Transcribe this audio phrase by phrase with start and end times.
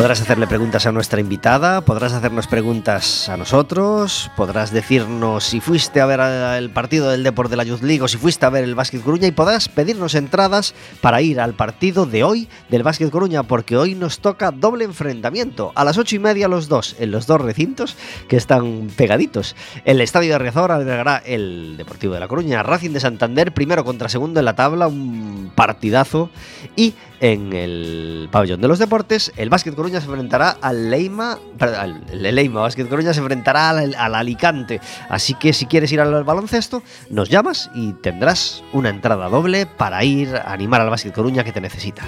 [0.00, 6.00] Podrás hacerle preguntas a nuestra invitada, podrás hacernos preguntas a nosotros, podrás decirnos si fuiste
[6.00, 8.64] a ver el partido del Deport de la Youth League o si fuiste a ver
[8.64, 13.10] el Básquet Coruña y podrás pedirnos entradas para ir al partido de hoy del Básquet
[13.10, 15.70] Coruña porque hoy nos toca doble enfrentamiento.
[15.74, 17.94] A las ocho y media los dos en los dos recintos
[18.26, 19.54] que están pegaditos.
[19.84, 24.08] El Estadio de Riazor albergará el Deportivo de la Coruña, Racing de Santander primero contra
[24.08, 26.30] segundo en la tabla, un partidazo.
[26.74, 32.04] Y en el pabellón de los deportes, el Básquet Coruña se enfrentará al Leima, perdón,
[32.10, 34.80] el Leima Básquet Coruña se enfrentará al, al, Alicante.
[35.08, 40.02] Así que si quieres ir al baloncesto, nos llamas y tendrás una entrada doble para
[40.04, 42.04] ir a animar al Básquet Coruña que te necesita.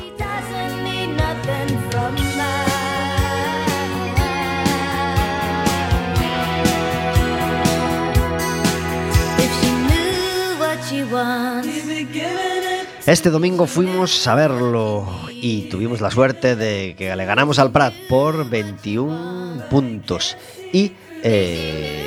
[13.06, 17.92] Este domingo fuimos a verlo y tuvimos la suerte de que le ganamos al Prat
[18.08, 20.36] por 21 puntos.
[20.72, 20.92] Y
[21.24, 22.06] eh,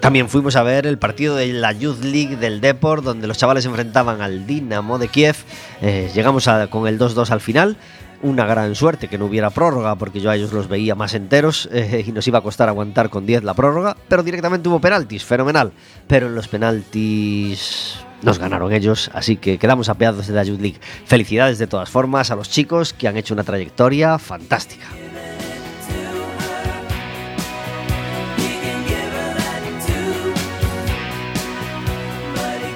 [0.00, 3.66] también fuimos a ver el partido de la Youth League del Deport, donde los chavales
[3.66, 5.36] enfrentaban al Dinamo de Kiev.
[5.82, 7.76] Eh, llegamos con el 2-2 al final.
[8.22, 11.68] Una gran suerte que no hubiera prórroga, porque yo a ellos los veía más enteros
[11.72, 13.98] eh, y nos iba a costar aguantar con 10 la prórroga.
[14.08, 15.72] Pero directamente hubo penaltis, fenomenal.
[16.06, 20.80] Pero en los penaltis nos ganaron ellos, así que quedamos apeados de la Youth League.
[21.04, 24.86] Felicidades de todas formas a los chicos que han hecho una trayectoria fantástica.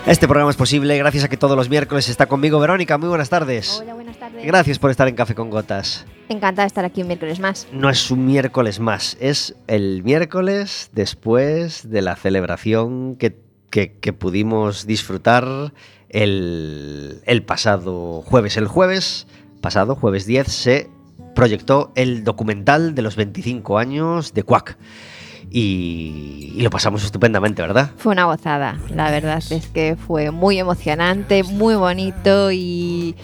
[0.07, 2.99] Este programa es posible gracias a que todos los miércoles está conmigo Verónica.
[2.99, 3.81] Muy buenas tardes.
[3.81, 4.45] Hola, buenas tardes.
[4.45, 6.05] Gracias por estar en Café con Gotas.
[6.29, 7.67] Encantada de estar aquí un miércoles más.
[7.73, 13.44] No es un miércoles más, es el miércoles después de la celebración que
[13.75, 15.73] que, pudimos disfrutar
[16.09, 18.57] el, el, pasado jueves.
[18.57, 19.27] El jueves
[19.61, 20.91] pasado, jueves 10, se
[21.35, 24.79] proyectó el documental de los 25 años de Quack.
[25.51, 27.91] Y, y, lo pasamos estupendamente, ¿verdad?
[27.97, 33.15] Fue una gozada, la verdad es que fue muy emocionante, muy bonito y,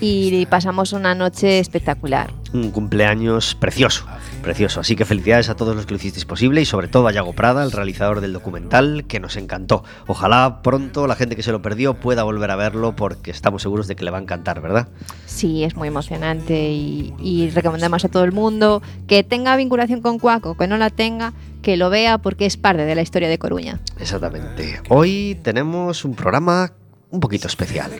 [0.00, 2.32] y pasamos una noche espectacular.
[2.52, 4.06] Un cumpleaños precioso,
[4.42, 4.80] precioso.
[4.80, 7.34] Así que felicidades a todos los que lo hicisteis posible y sobre todo a Yago
[7.34, 9.84] Prada, el realizador del documental, que nos encantó.
[10.06, 13.86] Ojalá pronto la gente que se lo perdió pueda volver a verlo porque estamos seguros
[13.86, 14.88] de que le va a encantar, ¿verdad?
[15.26, 20.18] Sí, es muy emocionante y, y recomendamos a todo el mundo que tenga vinculación con
[20.18, 23.38] Cuaco, que no la tenga, que lo vea porque es parte de la historia de
[23.38, 23.80] Coruña.
[23.98, 24.80] Exactamente.
[24.88, 26.72] Hoy tenemos un programa
[27.10, 27.90] un poquito especial.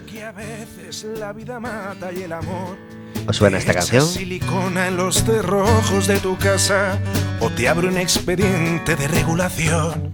[3.26, 4.06] ¿Os suena esta canción?
[4.06, 6.98] silicona en los cerrojos de tu casa
[7.40, 10.10] o te abre un expediente de regulación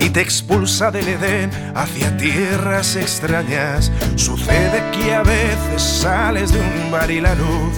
[0.00, 3.90] y te expulsa del Edén hacia tierras extrañas.
[4.16, 7.74] Sucede que a veces sales de un bar y la luz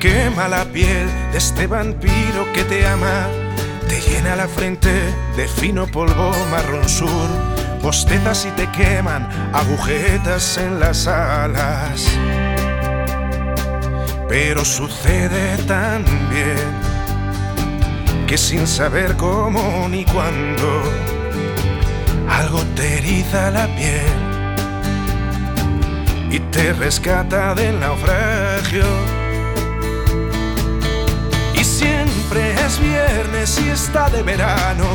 [0.00, 3.28] quema la piel de este vampiro que te ama.
[3.88, 4.90] Te llena la frente
[5.36, 7.59] de fino polvo marrón sur.
[7.82, 12.06] Bostezas y te queman agujetas en las alas.
[14.28, 16.90] Pero sucede también
[18.26, 20.82] que sin saber cómo ni cuándo,
[22.28, 24.30] algo te eriza la piel
[26.30, 28.84] y te rescata del naufragio.
[31.54, 34.86] Y siempre es viernes y está de verano.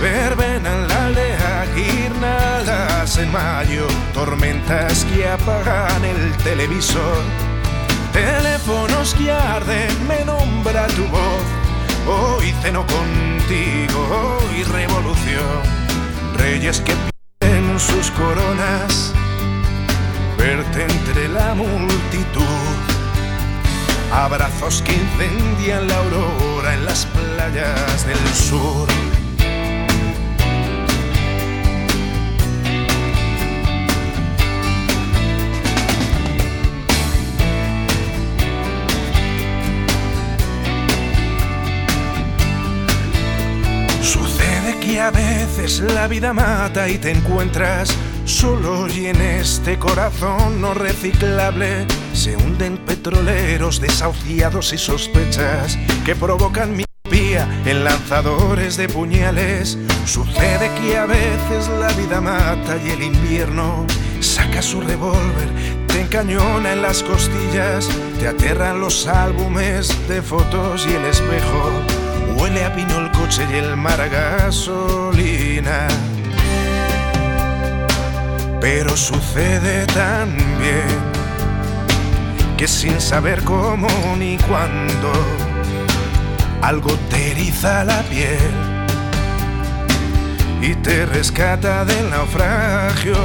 [0.00, 1.41] Verbena en la aldea,
[3.18, 7.22] en mayo, tormentas que apagan el televisor
[8.12, 11.42] teléfonos que arden, me nombra tu voz.
[12.06, 15.60] Hoy ceno contigo, hoy revolución.
[16.36, 16.94] Reyes que
[17.40, 19.12] pierden sus coronas,
[20.36, 22.74] verte entre la multitud.
[24.12, 29.11] Abrazos que incendian la aurora en las playas del sur.
[44.92, 47.96] Que a veces la vida mata y te encuentras
[48.26, 56.76] solo y en este corazón no reciclable se hunden petroleros desahuciados y sospechas que provocan
[56.76, 59.78] miopía en lanzadores de puñales.
[60.04, 63.86] Sucede que a veces la vida mata y el invierno
[64.20, 65.48] saca su revólver,
[65.88, 67.88] te encañona en las costillas,
[68.20, 72.01] te aterran los álbumes de fotos y el espejo.
[72.42, 75.86] Huele a pino el coche y el mar a gasolina.
[78.60, 80.88] Pero sucede también
[82.56, 83.86] que sin saber cómo
[84.18, 85.12] ni cuándo,
[86.62, 88.52] algo te eriza la piel
[90.60, 93.18] y te rescata del naufragio.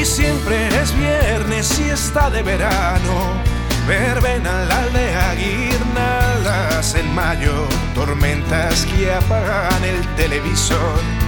[0.00, 3.54] Y siempre es viernes y está de verano.
[3.86, 11.24] Verbena la aldea, guirnaldas en mayo, tormentas que apagan el televisor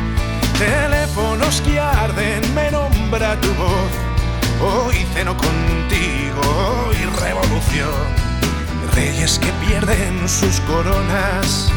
[0.59, 3.93] Teléfonos que arden, me nombra tu voz.
[4.59, 6.41] Hoy ceno contigo,
[6.89, 7.93] hoy revolución.
[8.95, 11.71] Reyes que pierden sus coronas,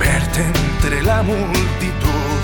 [0.00, 2.40] verte entre la multitud.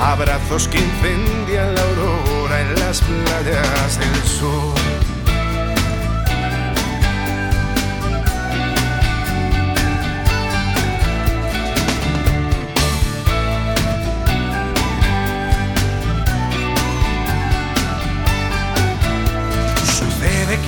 [0.00, 4.79] Abrazos que incendian la aurora en las playas del sur.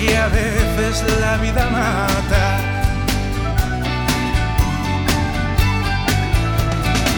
[0.02, 2.58] Y a veces la vida mata.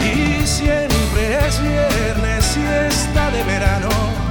[0.04, 4.23] Y siempre es viernes y está de verano.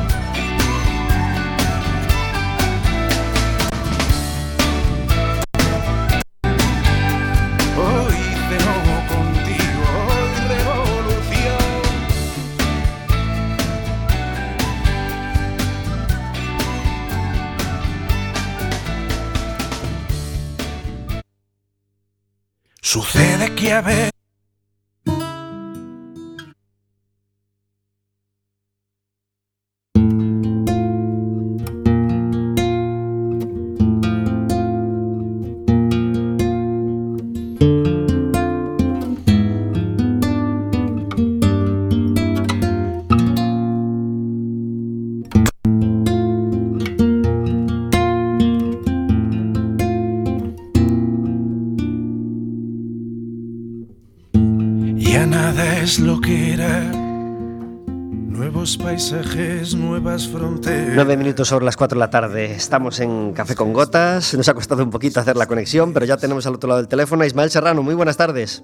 [23.63, 24.12] Sucede
[55.30, 56.00] que a ver.
[56.00, 56.82] lo que era.
[58.34, 60.96] Nuevos paisajes, nuevas fronteras.
[60.96, 62.53] Nueve minutos sobre las cuatro de la tarde.
[62.53, 64.34] Estamos en Café con Gotas.
[64.34, 66.88] Nos ha costado un poquito hacer la conexión, pero ya tenemos al otro lado del
[66.88, 67.84] teléfono a Ismael Serrano.
[67.84, 68.63] Muy buenas tardes.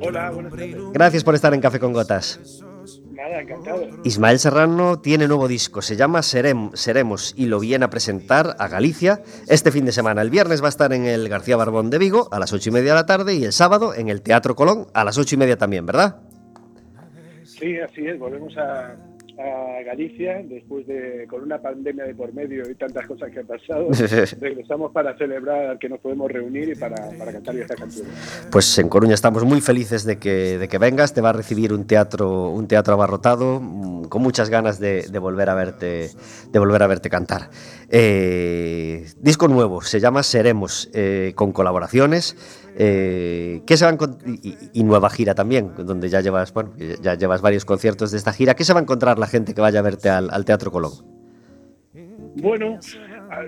[0.00, 0.76] Hola, buenas tardes.
[0.92, 2.40] Gracias por estar en Café con Gotas.
[4.04, 9.22] Ismael Serrano tiene nuevo disco, se llama Seremos y lo viene a presentar a Galicia
[9.48, 10.22] este fin de semana.
[10.22, 12.72] El viernes va a estar en el García Barbón de Vigo a las ocho y
[12.72, 15.38] media de la tarde y el sábado en el Teatro Colón a las ocho y
[15.38, 16.16] media también, ¿verdad?
[17.44, 18.96] Sí, así es, volvemos a,
[19.40, 23.46] a Galicia después de con una pandemia de por medio y tantas cosas que han
[23.46, 23.88] pasado.
[24.40, 28.06] regresamos para celebrar que nos podemos reunir y para, para cantar esta canción.
[28.50, 31.14] Pues en Coruña estamos muy felices de que, de que vengas.
[31.14, 35.18] Te va a recibir un teatro, un teatro abarrotado, mm, con muchas ganas de, de
[35.18, 36.10] volver a verte,
[36.50, 37.50] de volver a verte cantar.
[37.88, 42.36] Eh, disco nuevo, se llama Seremos, eh, con colaboraciones.
[42.76, 43.98] Eh, ¿qué se van
[44.72, 46.72] y, nueva gira también, donde ya llevas, bueno,
[47.02, 48.54] ya llevas varios conciertos de esta gira.
[48.54, 50.92] ¿Qué se va a encontrar la gente que vaya a verte al, Teatro Colón?
[52.36, 52.78] Bueno,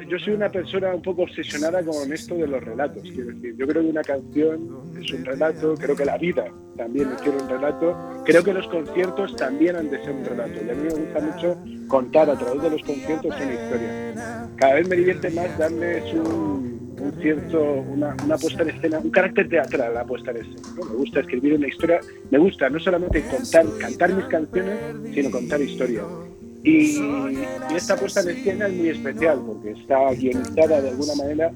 [0.08, 3.02] yo soy una persona un poco obsesionada con esto de los relatos.
[3.02, 6.44] Quiero decir, yo creo que una canción es un relato, creo que la vida
[6.76, 10.54] también es un relato, creo que los conciertos también han de ser un relato.
[10.64, 11.58] Y a mí me gusta mucho
[11.88, 14.48] contar a través de los conciertos una historia.
[14.56, 19.10] Cada vez me divierte más darles un, un cierto, una, una, puesta en escena, un
[19.10, 20.90] carácter teatral la puesta en escena.
[20.90, 24.78] Me gusta escribir una historia, me gusta no solamente contar, cantar mis canciones,
[25.12, 26.04] sino contar historias.
[26.64, 27.00] Y,
[27.74, 31.50] esta puesta en escena es muy especial porque está guionizada de alguna manera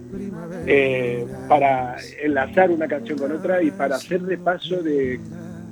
[0.66, 5.20] eh, para enlazar una canción con otra y para hacer repaso de,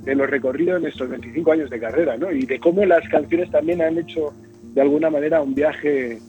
[0.04, 2.30] de los recorridos en estos 25 años de carrera ¿no?
[2.30, 4.32] y de cómo las canciones también han hecho
[4.74, 6.20] de alguna manera un viaje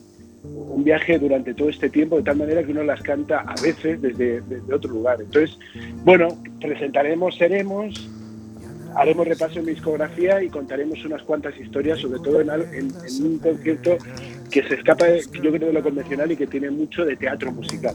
[0.45, 4.01] un viaje durante todo este tiempo, de tal manera que uno las canta a veces
[4.01, 5.19] desde, desde otro lugar.
[5.19, 5.57] Entonces,
[6.03, 6.27] bueno,
[6.61, 8.09] presentaremos, seremos,
[8.95, 13.97] haremos repaso en discografía y contaremos unas cuantas historias, sobre todo en, un concierto
[14.49, 17.93] que se escapa, yo creo, de lo convencional y que tiene mucho de teatro musical.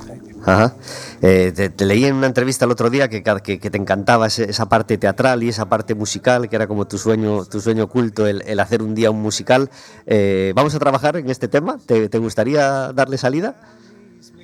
[1.23, 4.99] Eh, te, leí en una entrevista el otro día que, que, te encantaba esa parte
[4.99, 8.83] teatral y esa parte musical, que era como tu sueño, tu sueño oculto, el, hacer
[8.83, 9.71] un día un musical.
[10.07, 11.79] Eh, ¿Vamos a trabajar en este tema?
[11.87, 13.57] ¿Te, te gustaría darle salida?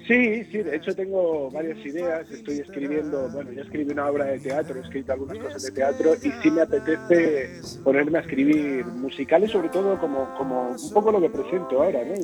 [0.06, 4.38] Sí, sí, de hecho tengo varias ideas, estoy escribiendo, bueno, ya escribí una obra de
[4.38, 9.50] teatro, he escrito algunas cosas de teatro y sí me apetece ponerme a escribir musicales,
[9.50, 12.14] sobre todo como, como un poco lo que presento ahora, ¿no?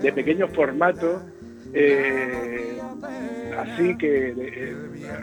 [0.00, 1.20] de, pequeño formato,
[1.78, 2.78] eh,
[3.56, 4.76] así que eh,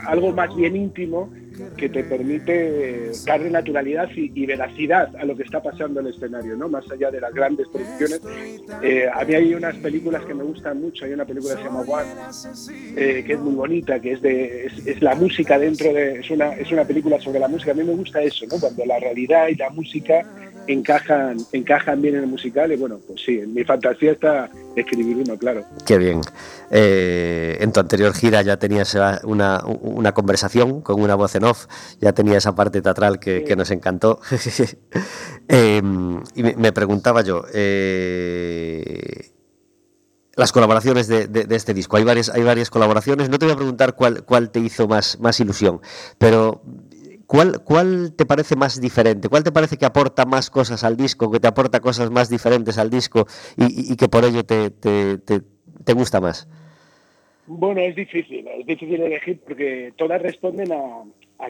[0.06, 1.32] algo más bien íntimo
[1.78, 6.56] que te permite darle naturalidad y, veracidad a lo que está pasando en el escenario,
[6.56, 6.68] ¿no?
[6.68, 8.22] Más allá de las grandes producciones.
[8.82, 11.06] Eh, a mí hay unas películas que me gustan mucho.
[11.06, 12.10] Hay una película que se llama One,
[12.98, 16.54] eh, que es muy bonita, que es de es, la música dentro de es una
[16.54, 17.72] es una película sobre la música.
[17.72, 18.60] A mí me gusta eso, ¿no?
[18.60, 20.24] Cuando la realidad y la música
[20.68, 25.18] encajan, encajan bien en el musical y bueno, pues sí, en mi fantasía está escribir
[25.18, 25.66] uno, claro.
[25.86, 26.22] Qué bien.
[26.72, 31.68] Eh, en tu anterior gira ya tenías una, una, conversación con una voz en off,
[32.00, 34.20] ya tenía esa parte teatral que, que nos encantó.
[35.50, 39.34] Em, y me, preguntaba yo, eh,
[40.36, 41.98] las colaboraciones de, de, este disco.
[41.98, 43.30] Hay varias, hay varias colaboraciones.
[43.30, 45.82] No te voy a preguntar cuál, cuál te hizo más, más ilusión,
[46.18, 46.64] pero
[47.28, 49.30] ¿Cuál, ¿Cuál te parece más diferente?
[49.30, 52.78] ¿Cuál te parece que aporta más cosas al disco, que te aporta cosas más diferentes
[52.78, 53.26] al disco
[53.58, 56.48] y, que por ello te, te, te, gusta más?
[57.48, 61.04] Bueno, es difícil, es difícil elegir porque todas responden a,
[61.40, 61.50] a,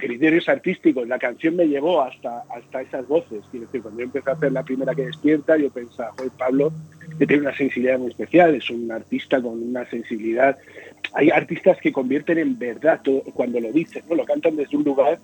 [0.00, 1.06] criterios artísticos.
[1.08, 3.42] La canción me llevó hasta, hasta esas voces.
[3.50, 6.72] Quiero decir, cuando yo empecé a hacer la primera que despierta, yo pensaba, joder, Pablo
[7.18, 10.56] que tiene una sensibilidad muy especial, es un artista con una sensibilidad.
[11.12, 14.14] Hay artistas que convierten en verdad todo, cuando lo dicen, ¿no?
[14.14, 15.18] lo cantan desde un lugar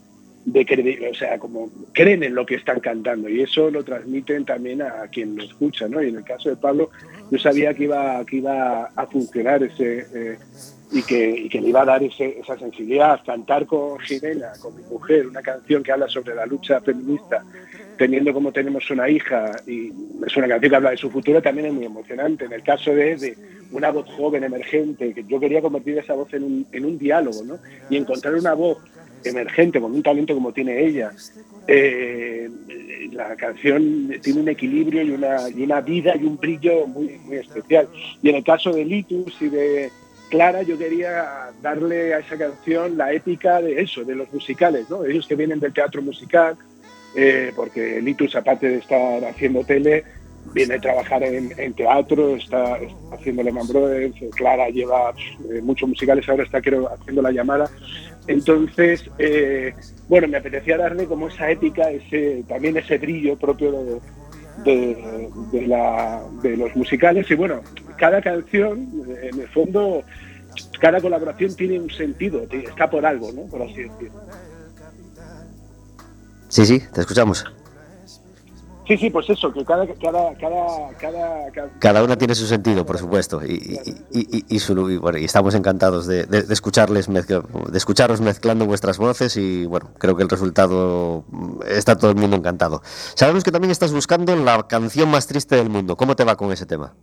[0.44, 4.44] de creer, o sea, como creen en lo que están cantando y eso lo transmiten
[4.44, 6.00] también a quien lo escucha, ¿no?
[6.02, 6.90] Y en el caso de Pablo,
[7.30, 10.38] yo sabía que iba, que iba a funcionar ese, eh,
[10.92, 13.20] y que, le iba a dar esa sensibilidad.
[13.24, 17.42] Cantar con Jimena, con mi mujer, una canción que habla sobre la lucha feminista,
[17.98, 19.88] teniendo como tenemos una hija, y
[20.26, 22.44] es una canción que habla de su futuro, también es muy emocionante.
[22.44, 23.36] En el caso de,
[23.72, 27.42] una voz joven, emergente, que yo quería convertir esa voz en un, en un diálogo,
[27.44, 27.58] ¿no?
[27.90, 28.78] Y encontrar una voz
[29.24, 31.10] emergente, con un talento como tiene ella.
[31.66, 32.48] Eh,
[33.12, 37.88] la canción tiene un equilibrio y una, y vida y un brillo muy especial.
[38.22, 39.90] Y en el caso de Litus y de
[40.30, 45.04] Clara, yo quería darle a esa canción la épica de eso, de los musicales, ¿no?
[45.04, 46.56] Ellos que vienen del teatro musical,
[47.14, 50.04] eh, porque Litus, aparte de estar haciendo tele,
[50.52, 52.78] viene a trabajar en, teatro, está,
[53.12, 55.12] haciendo Lehman Brothers, Clara lleva
[55.52, 57.70] eh, muchos musicales, ahora está haciendo la llamada.
[58.26, 59.72] Entonces, eh,
[60.08, 64.00] bueno, me apetecía darle como esa épica, ese, también ese brillo propio de,
[64.64, 67.30] de, la, de los musicales.
[67.30, 67.60] Y bueno,
[67.96, 68.88] cada canción,
[69.22, 70.02] en el fondo,
[70.80, 73.42] cada colaboración tiene un sentido, está por algo, ¿no?
[73.42, 74.20] Por así decirlo.
[76.48, 77.44] Sí, sí, te escuchamos.
[78.86, 82.04] Sí, sí, pues eso, que cada, cada, cada, cada, cada...
[82.04, 83.80] una tiene su sentido, por supuesto, y,
[84.12, 87.42] y, y, su, bueno, y estamos encantados de, de, escucharles de
[87.74, 92.36] escucharos mezclando vuestras voces y bueno, creo que el resultado mm, está todo el mundo
[92.36, 92.80] encantado.
[92.84, 95.96] Sabemos que también estás buscando la canción más triste del mundo.
[95.96, 96.94] ¿Cómo te va con ese tema?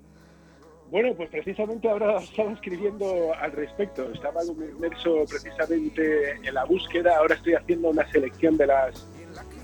[0.90, 4.10] Bueno, pues precisamente ahora estaba escribiendo al respecto.
[4.14, 7.18] Estaba inmerso precisamente en la búsqueda.
[7.18, 9.06] Ahora estoy haciendo una selección de las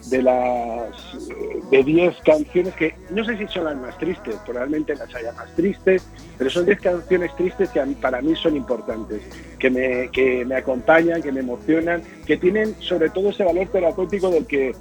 [0.07, 1.27] de las
[1.69, 5.53] de 10 canciones que no sé si son las más tristes, probablemente las haya más
[5.55, 9.21] tristes, pero son 10 canciones tristes que para mí son importantes,
[9.59, 14.29] que me, que me acompañan, que me emocionan, que tienen sobre todo ese valor terapéutico
[14.29, 14.73] del que,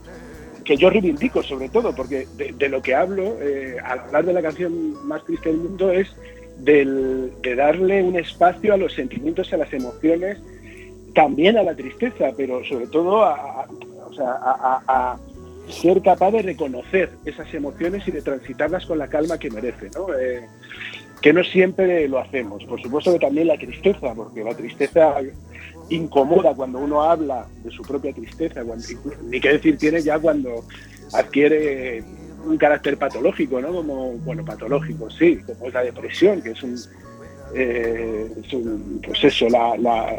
[0.64, 4.42] que yo reivindico sobre todo, porque de, lo que hablo, eh, al hablar de la
[4.42, 6.14] canción más triste del mundo es
[6.58, 10.38] del, de darle un espacio a los sentimientos, a las emociones,
[11.14, 13.66] también a la tristeza, pero sobre todo a,
[15.68, 20.14] ser capaz de reconocer esas emociones y de transitarlas con la calma que merece, ¿no?
[20.14, 20.46] Eh,
[21.20, 22.64] que no siempre lo hacemos.
[22.64, 25.16] Por supuesto que también la tristeza, porque la tristeza
[25.90, 28.62] incomoda cuando uno habla de su propia tristeza,
[29.24, 30.64] ni qué decir tiene ya cuando
[31.12, 32.02] adquiere
[32.46, 33.72] un carácter patológico, ¿no?
[33.72, 36.76] Como, bueno, patológico, sí, como es la depresión, que es un,
[37.54, 38.28] eh,
[39.04, 40.12] pues eso, la, la,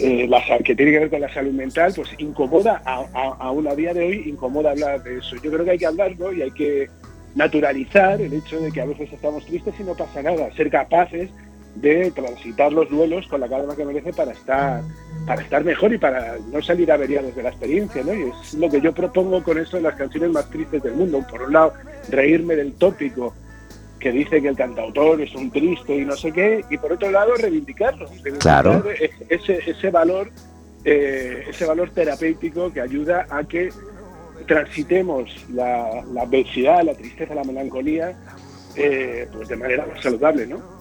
[0.00, 0.28] eh,
[0.64, 4.22] que tiene que ver con la salud mental, pues incomoda, a, a, día de hoy,
[4.26, 5.36] incomoda hablar de eso.
[5.42, 6.88] Yo creo que hay que hablarlo y hay que
[7.34, 11.30] naturalizar el hecho de que a veces estamos tristes y no pasa nada, ser capaces
[11.76, 14.82] de transitar los duelos con la calma que merece para estar
[15.26, 18.14] para estar mejor y para no salir averiados de la experiencia, ¿no?
[18.14, 21.22] Y es lo que yo propongo con esto de las canciones más tristes del mundo.
[21.30, 21.74] Por un lado,
[22.08, 23.34] reírme del tópico
[23.98, 27.10] que dice que el cantautor es un triste y no sé qué, y por otro
[27.10, 28.08] lado, reivindicarlo.
[28.40, 28.84] claro.
[29.28, 30.30] ese, ese valor
[30.84, 33.70] eh, ese valor terapéutico que ayuda a que
[34.46, 38.16] transitemos la, la adversidad, la tristeza, la melancolía,
[38.76, 40.77] eh, pues de manera más saludable, ¿no?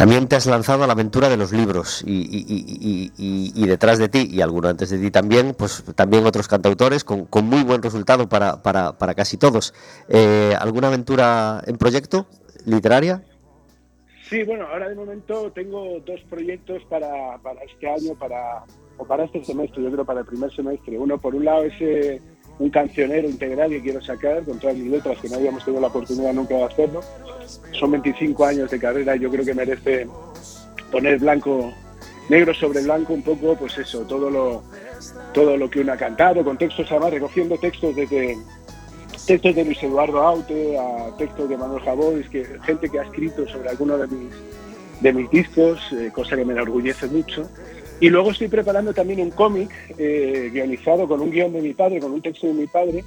[0.00, 4.40] También te has lanzado a la aventura de los libros y, detrás de ti, y
[4.40, 8.96] alguno antes de ti también, pues también otros cantautores con, muy buen resultado para, para,
[8.96, 9.74] para casi todos.
[10.08, 12.24] Eh, ¿Alguna aventura en proyecto
[12.64, 13.22] literaria?
[14.22, 18.64] Sí, bueno, ahora de momento tengo dos proyectos para, para este año, para,
[18.96, 20.98] o para este semestre, yo creo para el primer semestre.
[20.98, 22.22] Uno, por un lado, es
[22.60, 25.88] un cancionero integral que quiero sacar con todas mis letras, que no habíamos tenido la
[25.88, 27.00] oportunidad nunca de hacerlo.
[27.72, 30.06] Son 25 años de carrera y yo creo que merece
[30.92, 31.72] poner blanco,
[32.28, 34.62] negro sobre blanco un poco, pues eso, todo lo,
[35.32, 38.36] todo lo que uno ha cantado, con textos además, recogiendo textos desde
[39.26, 43.48] textos de Luis Eduardo Aute a textos de Manuel Jabón, que gente que ha escrito
[43.48, 44.34] sobre alguno de mis,
[45.00, 47.48] de mis discos, eh, cosa que me enorgullece mucho.
[48.00, 52.00] Y luego estoy preparando también un cómic eh, guionizado con un guion de mi padre,
[52.00, 53.04] con un texto de mi padre,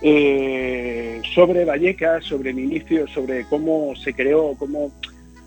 [0.00, 4.92] eh, sobre Vallecas, sobre mi inicio, sobre cómo se creó, cómo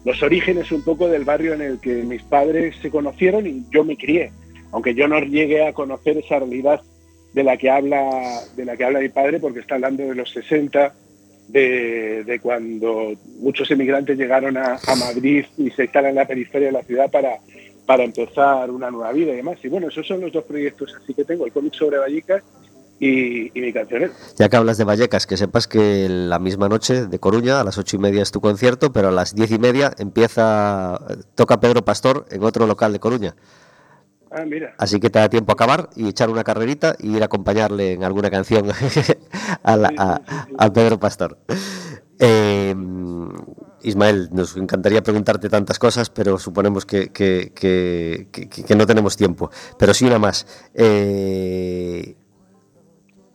[0.03, 3.85] los orígenes un poco del barrio en el que mis padres se conocieron y yo
[3.85, 4.31] me crié,
[4.71, 6.81] aunque yo no llegué a conocer esa realidad
[7.33, 10.31] de la que habla, de la que habla mi padre, porque está hablando de los
[10.31, 10.93] 60,
[11.47, 16.67] de, de cuando muchos emigrantes llegaron a, a Madrid y se instalan en la periferia
[16.67, 17.39] de la ciudad para
[17.89, 19.57] para empezar una nueva vida y demás.
[19.63, 22.43] Y bueno, esos son los dos proyectos así que tengo, el cómic sobre Vallecas
[22.99, 24.13] y, mi cancionero.
[24.37, 27.79] Ya que hablas de Vallecas, que sepas que la misma noche de Coruña, a las
[27.79, 30.99] ocho y media es tu concierto, pero a las diez y media empieza,
[31.33, 33.35] toca Pedro Pastor en otro local de Coruña.
[34.29, 34.75] Ah, mira.
[34.77, 37.93] Así que te da tiempo a acabar y echar una carrerita y ir a acompañarle
[37.93, 38.67] en alguna canción
[39.63, 40.21] a,
[40.59, 41.39] a Pedro Pastor.
[42.19, 42.75] Eh,
[43.83, 49.51] Ismael, nos encantaría preguntarte tantas cosas, pero suponemos que, que, no tenemos tiempo.
[49.77, 50.45] Pero sí una más.
[50.73, 52.15] Eh,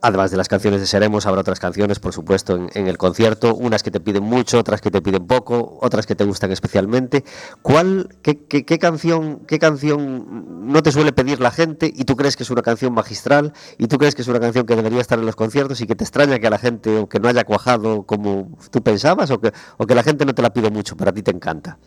[0.01, 3.81] Además de las canciones de Seremos, habrá otras canciones, por supuesto, en, el concierto, unas
[3.81, 7.23] que te piden mucho, otras que te piden poco, otras que te gustan especialmente.
[7.61, 12.35] ¿Cuál, qué, qué, canción, qué canción no te suele pedir la gente y tú crees
[12.35, 15.17] que es una canción magistral y tú crees que es una canción que debería estar
[15.17, 17.43] en los conciertos y que te extraña que a la gente o que no haya
[17.43, 20.95] cuajado como tú pensabas o que, o que la gente no te la pide mucho,
[20.95, 21.79] para ti te encanta?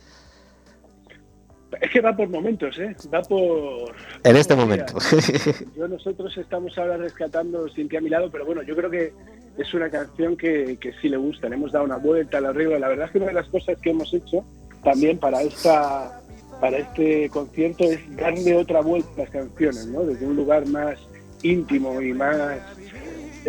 [1.81, 2.95] Es que va por momentos, ¿eh?
[3.13, 3.95] Va por...
[4.25, 4.95] En este momento.
[5.77, 9.13] Yo, nosotros estamos ahora rescatando Sin a mi lado, pero bueno, yo creo que
[9.57, 11.49] es una canción que, que sí le gusta.
[11.49, 12.79] Le hemos dado una vuelta al arreglo.
[12.79, 14.45] La verdad es que una de las cosas que hemos hecho
[14.83, 16.21] también para esta
[16.61, 20.03] para este concierto es darle otra vuelta a las canciones, ¿no?
[20.03, 20.99] Desde un lugar más
[21.43, 22.61] íntimo y más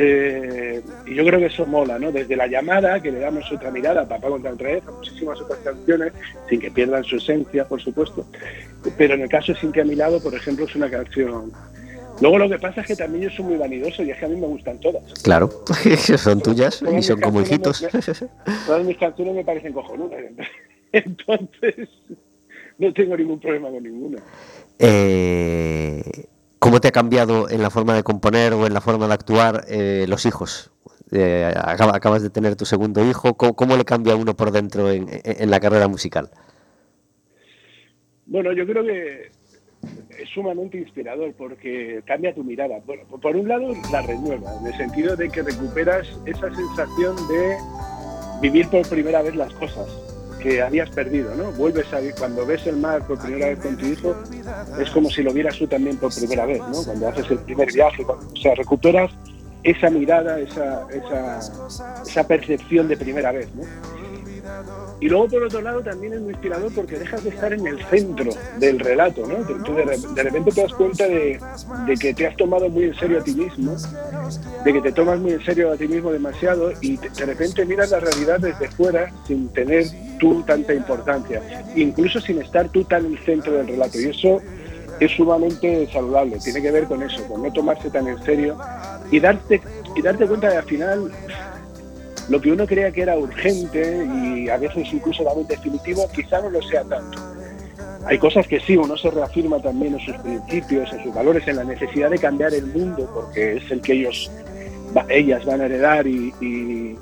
[0.02, 2.10] eh, y yo creo que eso mola, ¿no?
[2.10, 5.42] Desde la llamada, que le damos otra mirada a Papá contra el Rey, a muchísimas
[5.42, 6.14] otras canciones,
[6.48, 8.26] sin que pierdan su esencia, por supuesto.
[8.98, 11.52] Pero en el caso de Sin que a mi lado, por ejemplo, es una canción.
[12.22, 14.30] Luego lo que pasa es que también yo soy muy vanidoso y es que a
[14.30, 15.04] mí me gustan todas.
[15.22, 15.50] Claro,
[16.18, 17.86] son tuyas y son como hijitos.
[18.68, 20.22] todas mis canciones me parecen cojonudas.
[20.94, 21.90] Entonces,
[22.78, 24.20] no tengo ningún problema con ninguna.
[24.80, 26.02] Eh
[26.60, 29.64] ¿Cómo te ha cambiado en la forma de componer o en la forma de actuar
[29.70, 30.72] eh, los hijos?
[31.12, 33.36] Eh, acabas de tener tu segundo hijo.
[33.36, 35.08] ¿Cómo, le cambia a uno por dentro en,
[35.50, 36.30] la carrera musical?
[38.26, 39.32] Bueno, yo creo que
[40.20, 42.82] es sumamente inspirador porque cambia tu mirada.
[43.22, 47.56] Por un lado, la renueva, en el sentido de que recuperas esa sensación de
[48.42, 51.52] vivir por primera vez las cosas que habías perdido, ¿no?
[51.52, 54.16] Vuelves a cuando ves el mar por primera vez con tu hijo,
[54.80, 56.84] es como si lo vieras tú también por primera vez, ¿no?
[56.84, 59.12] Cuando haces el primer viaje, o sea, recuperas
[59.64, 61.40] esa mirada, esa, esa,
[62.06, 63.64] esa percepción de primera vez, ¿no?
[65.02, 67.82] Y luego, por otro lado, también es muy inspirador porque dejas de estar en el
[67.86, 69.44] centro del relato, ¿no?
[69.46, 71.40] De, repente te das cuenta de,
[72.00, 73.76] que te has tomado muy en serio a ti mismo,
[74.66, 77.92] de que te tomas muy en serio a ti mismo demasiado y de repente miras
[77.92, 79.86] la realidad desde fuera sin tener
[80.20, 81.42] tú tanta importancia,
[81.76, 84.00] incluso sin estar tú tan en el centro del relato.
[84.00, 84.42] Y eso
[85.00, 88.58] es sumamente saludable, tiene que ver con eso, con no tomarse tan en serio
[89.12, 89.62] y darte,
[89.96, 91.12] y darte cuenta de al final
[92.30, 96.50] lo que uno creía que era urgente y a veces incluso realmente definitivo, quizá no
[96.50, 97.20] lo sea tanto.
[98.06, 101.58] Hay cosas que sí, uno se reafirma también en sus principios, en sus valores, en
[101.58, 104.32] la necesidad de cambiar el mundo, porque es el que ellos,
[105.10, 106.34] ellas van a heredar y,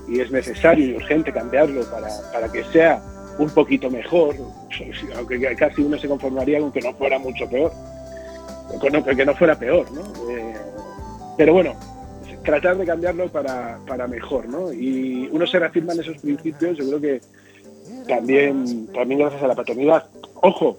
[0.09, 3.01] es necesario y urgente cambiarlo para, para que sea
[3.37, 4.35] un poquito mejor,
[5.17, 7.71] aunque casi uno se conformaría con que no fuera mucho peor,
[8.79, 10.01] con que no fuera peor, ¿no?
[10.31, 10.55] Eh,
[11.37, 11.75] pero bueno,
[12.47, 14.71] tratar de cambiarlo para, para mejor, ¿no?
[14.71, 17.21] Y uno se reafirma en esos principios, yo creo que
[18.07, 20.05] también, también gracias a la paternidad.
[20.35, 20.77] Ojo,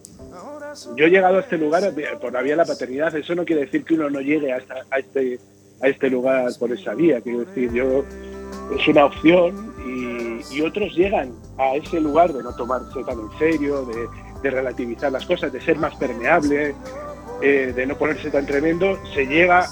[0.97, 3.67] yo he llegado a este lugar por la vía de la paternidad, eso no quiere
[3.67, 5.39] decir que uno no llegue a, a, este,
[5.83, 8.03] a este lugar por esa vía, quiero decir, yo
[8.75, 13.39] es una opción y, y otros llegan a ese lugar de no tomarse tan en
[13.39, 14.07] serio, de,
[14.43, 16.75] de relativizar las cosas, de ser más permeable,
[17.43, 19.67] eh, de no ponerse tan tremendo, se llega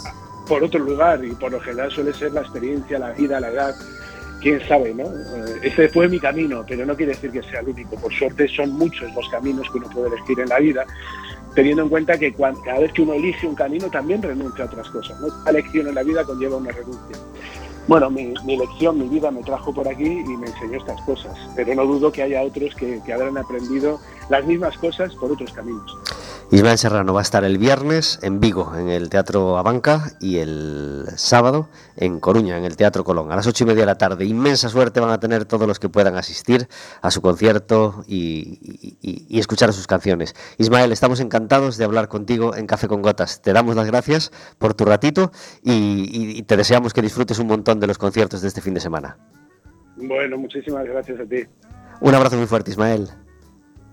[0.46, 3.74] por otro lugar y por lo general suele ser la experiencia, la vida, la edad,
[4.40, 5.04] quién sabe, ¿no?
[5.04, 7.96] Eh, ese fue mi camino, pero no quiere decir que sea el único.
[7.96, 10.86] Por suerte son muchos los caminos que uno puede elegir en la vida,
[11.54, 14.88] teniendo en cuenta que cada vez que uno elige un camino también renuncia a otras
[14.90, 15.20] cosas.
[15.20, 15.28] ¿no?
[15.44, 17.16] Cada elección en la vida conlleva una renuncia.
[17.88, 21.38] Bueno, mi, mi lección, mi vida me trajo por aquí y me enseñó estas cosas,
[21.54, 25.96] pero no dudo que haya otros que habrán aprendido las mismas cosas por otros caminos.
[26.52, 31.04] Ismael Serrano va a estar el viernes en Vigo, en el Teatro Abanca, y el
[31.16, 34.24] sábado en Coruña, en el Teatro Colón, a las ocho y media de la tarde.
[34.26, 36.68] Inmensa suerte van a tener todos los que puedan asistir
[37.02, 40.36] a su concierto y, y, y, escuchar sus canciones.
[40.56, 43.42] Ismael, estamos encantados de hablar contigo en Café con Gotas.
[43.42, 45.32] Te damos las gracias por tu ratito
[45.64, 48.80] y, y te deseamos que disfrutes un montón de los conciertos de este fin de
[48.80, 49.18] semana.
[49.96, 51.44] Bueno, muchísimas gracias a ti.
[52.00, 53.08] Un abrazo muy fuerte, Ismael.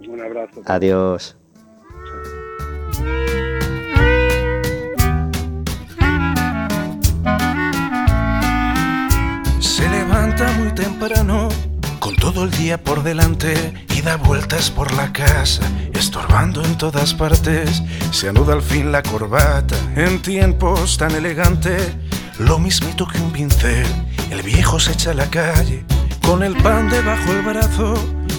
[0.07, 0.61] Un abrazo.
[0.65, 1.35] Adiós.
[9.59, 11.49] Se levanta muy temprano,
[11.99, 15.63] con todo el día por delante, y da vueltas por la casa,
[15.93, 17.81] estorbando en todas partes.
[18.11, 21.77] Se anuda al fin la corbata, en tiempos tan elegante,
[22.39, 23.87] lo mismito que un pincel.
[24.31, 25.85] El viejo se echa a la calle,
[26.25, 27.93] con el pan debajo el brazo,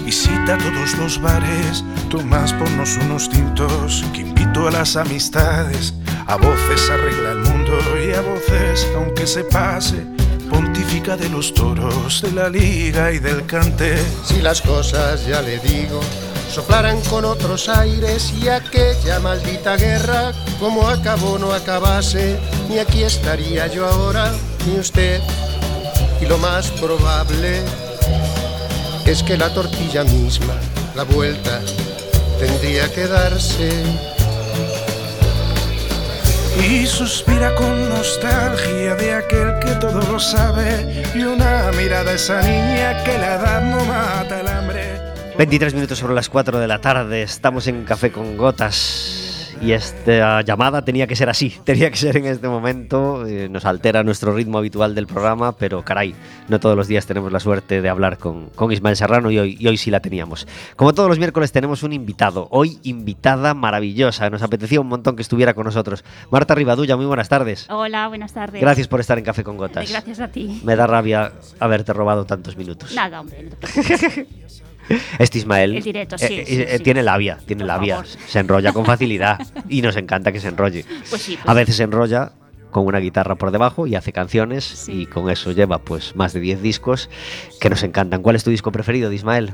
[0.05, 5.95] visita todos los bares, Tomás ponnos unos tintos, que invito a las amistades,
[6.27, 10.07] a voces arregla el mundo y a voces, aunque se pase,
[10.49, 13.97] pontifica de los toros, de la liga y del cante.
[14.25, 16.01] Si las cosas, ya le digo,
[16.53, 23.67] soplaran con otros aires y aquella maldita guerra, como acabó no acabase, ni aquí estaría
[23.67, 24.33] yo ahora,
[24.67, 25.21] ni usted,
[26.25, 27.63] y lo más probable
[29.07, 30.55] es que la tortilla misma,
[30.95, 31.61] la vuelta,
[32.39, 33.71] tendría que darse.
[36.69, 42.41] Y suspira con nostalgia de aquel que todo lo sabe y una mirada a esa
[42.43, 45.01] niña que la edad no mata el hambre.
[45.37, 49.24] 23 minutos sobre las 4 de la tarde, estamos en Café con Gotas
[49.65, 53.65] y esta llamada tenía que ser así, tenía que ser en este momento, eh, nos
[53.65, 56.15] altera nuestro ritmo habitual del programa, pero caray,
[56.49, 59.57] no todos los días tenemos la suerte de hablar con, con Ismael Serrano y hoy,
[59.59, 60.47] y hoy sí la teníamos.
[60.77, 65.23] Como todos los miércoles tenemos un invitado, hoy invitada maravillosa, nos apetecía un montón que
[65.23, 66.05] estuviera con nosotros.
[66.31, 67.67] Marta Rivadulla, muy buenas tardes.
[67.71, 68.61] Hola, buenas tardes.
[68.61, 69.89] Gracias por estar en Café con Gotas.
[69.91, 70.61] Gracias a ti.
[70.63, 72.95] Me da rabia haberte robado tantos minutos.
[72.95, 74.64] Nada, hombre, no te preocupes.
[75.19, 76.83] Este Ismael El directo, sí, eh, sí, eh, sí.
[76.85, 78.11] tiene labia, tiene Por labia, favor.
[78.29, 80.85] se enrolla con facilidad y nos encanta que se enrolle.
[81.11, 82.33] Pues sí, pues A veces se enrolla
[82.71, 85.03] con una guitarra por debajo y hace canciones Sí.
[85.03, 87.09] y con eso lleva pues más de 10 discos
[87.61, 88.21] que nos encantan.
[88.23, 89.53] ¿Cuál es tu disco preferido de Ismael?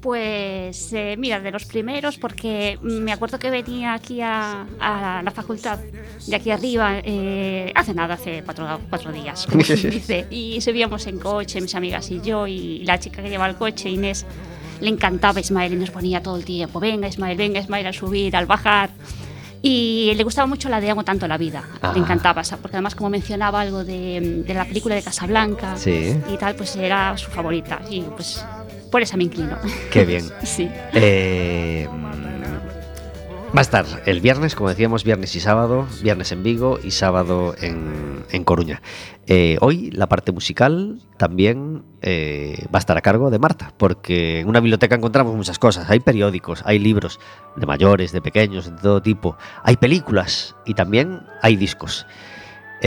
[0.00, 5.30] Pues eh, mira, de los primeros, porque me acuerdo que venía aquí a, a la
[5.32, 5.80] facultad,
[6.26, 11.60] de aquí arriba, eh, hace nada, hace cuatro, cuatro días, dice, y subíamos en coche,
[11.60, 14.26] mis amigas y yo, y la chica que lleva el coche, Inés,
[14.80, 18.34] le encantaba Ismael y nos ponía todo el tiempo, venga Ismael, venga Ismael, al subir,
[18.36, 18.90] al bajar.
[19.62, 21.92] Y le gustaba mucho la de Amo tanto la vida, Ah.
[21.92, 26.14] le encantaba, porque además como mencionaba algo de, de la película de Casablanca Sí.
[26.32, 28.44] y tal, pues era su favorita, y pues
[28.92, 29.56] por esa me inclino.
[29.90, 30.24] Qué bien.
[30.44, 30.68] Sí.
[30.92, 31.88] Eh,
[33.56, 37.54] va a estar el viernes, como decíamos, viernes y sábado, viernes en Vigo y sábado
[37.58, 38.82] en, en Coruña.
[39.26, 44.40] Eh, hoy la parte musical también eh, va a estar a cargo de Marta, porque
[44.40, 45.88] en una biblioteca encontramos muchas cosas.
[45.88, 47.18] Hay periódicos, hay libros
[47.56, 49.38] de mayores, de pequeños, de todo tipo.
[49.62, 52.06] Hay películas y también hay discos.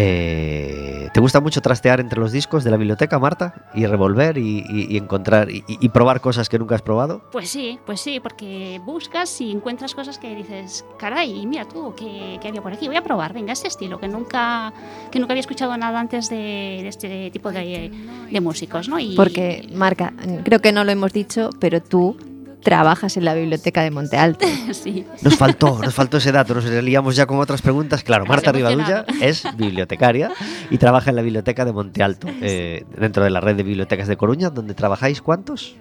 [0.02, 3.66] Eh, ¿Te gusta mucho trastear entre los discos de la biblioteca, Marta?
[3.74, 7.22] Y revolver y, y- y encontrar y, y probar cosas que nunca has probado.
[7.32, 12.38] Pues sí, pues sí, porque buscas y encuentras cosas que dices, caray, mira tú, ¿qué,
[12.42, 12.88] qué había por aquí?
[12.88, 14.72] Voy a probar, venga, este estilo, que nunca,
[15.12, 16.36] que nunca había escuchado nada antes de,
[16.82, 17.92] de este tipo de,
[18.32, 19.00] de músicos, ¿no?
[19.00, 20.14] Y, Porque, Marca,
[20.46, 22.16] creo que no lo hemos dicho, pero tú
[22.62, 24.46] trabajas en la biblioteca de Monte Alto.
[24.74, 28.04] sí, Nos faltó, nos faltó ese dato, nos liamos ya con otras preguntas.
[28.04, 28.52] Claro, Marta.
[28.52, 30.32] Rivadulla es bibliotecaria
[30.70, 34.08] y trabaja en la biblioteca de Monte Alto, eh, dentro de la red de bibliotecas
[34.08, 35.76] de Coruña, donde trabajáis cuántos?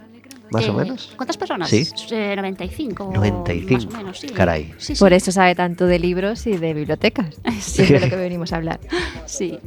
[0.51, 1.12] más o Eh, menos.
[1.14, 1.69] ¿Cuántas personas?
[1.69, 1.87] Sí.
[2.11, 3.11] Eh, 95.
[3.14, 4.29] 95, Más o menos, sí.
[4.29, 4.73] caray.
[4.79, 4.99] Sí, sí.
[4.99, 7.37] Por eso sabe tanto de libros y de bibliotecas.
[7.61, 7.83] Sí.
[7.83, 8.81] Es de lo que venimos a hablar.
[9.27, 9.59] Sí.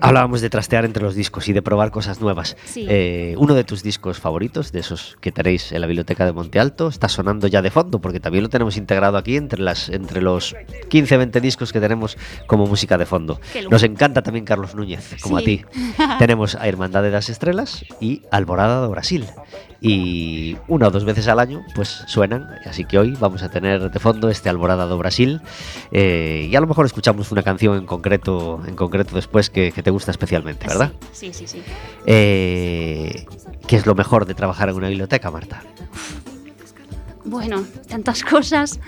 [0.00, 2.56] Hablábamos de trastear entre los discos y de probar cosas nuevas.
[2.64, 2.86] Sí.
[2.88, 6.60] Eh, uno de tus discos favoritos, de esos que tenéis en la biblioteca de Monte
[6.60, 10.20] Alto, está sonando ya de fondo, porque también lo tenemos integrado aquí entre, las, entre
[10.22, 10.54] los
[10.88, 13.40] 15, 20 discos que tenemos como música de fondo.
[13.70, 15.42] Nos encanta también Carlos Núñez, como Sí.
[15.42, 15.64] a ti.
[16.18, 19.26] tenemos a Hermandad de las Estrellas y Alborada do Brasil.
[19.88, 22.48] Y una o dos veces al año, pues suenan.
[22.64, 25.40] Así que hoy vamos a tener de fondo este Alborada do Brasil.
[25.92, 29.82] eh, y a lo mejor escuchamos una canción en concreto, en concreto después que, que
[29.82, 30.92] te gusta especialmente, ¿verdad?
[31.12, 31.62] Sí, sí, sí.
[32.06, 33.26] Eh,
[33.66, 35.62] ¿Qué es lo mejor de trabajar en una biblioteca, Marta?
[37.24, 38.80] Bueno, tantas cosas.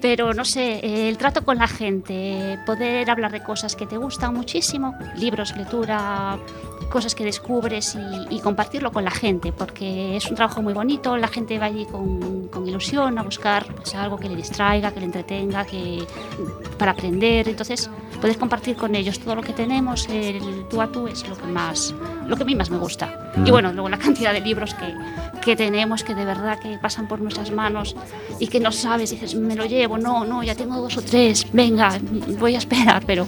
[0.00, 4.32] Pero no sé, el trato con la gente, poder hablar de cosas que te gustan
[4.34, 6.38] muchísimo, libros, lectura,
[6.88, 11.16] cosas que descubres y, y compartirlo con la gente, porque es un trabajo muy bonito,
[11.16, 15.00] la gente va allí con, con ilusión a buscar pues, algo que le distraiga, que
[15.00, 16.04] le entretenga, que,
[16.78, 21.06] para aprender, entonces poder compartir con ellos todo lo que tenemos, el tú a tú
[21.06, 21.94] es lo que más,
[22.26, 23.32] lo que a mí más me gusta.
[23.36, 23.50] Y Mm.
[23.50, 24.94] bueno, luego la cantidad de libros que,
[25.40, 27.94] que tenemos que de verdad que pasan por nuestras manos
[28.38, 31.46] y que no sabes, dices, me lo llevo, no, no, ya tengo dos o tres,
[31.52, 31.98] venga,
[32.38, 33.26] voy a esperar, pero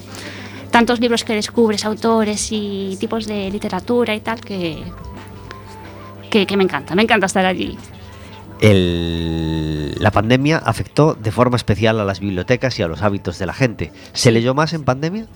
[0.70, 4.82] tantos libros que descubres, autores y tipos de literatura y tal, que,
[6.30, 7.76] que, que me encanta, me encanta estar allí.
[8.60, 13.46] El- la pandemia afectó de forma especial a las bibliotecas y a los hábitos de
[13.46, 13.92] la gente.
[14.12, 15.26] ¿Se leyó más en pandemia?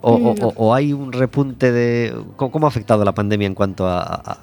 [0.00, 0.46] ¿O, o- No.
[0.48, 2.14] o- o hay un repunte de...
[2.36, 4.38] ¿Cómo, cómo ha afectado la pandemia en cuanto a, a-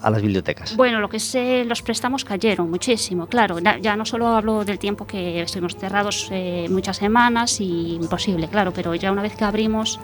[0.00, 0.76] a las bibliotecas?
[0.76, 3.58] Bueno, lo que sé, los préstamos cayeron muchísimo, claro.
[3.58, 8.72] Ya no solo hablo del tiempo que estuvimos cerrados eh, muchas semanas y imposible, claro,
[8.72, 9.98] pero ya una vez que abrimos,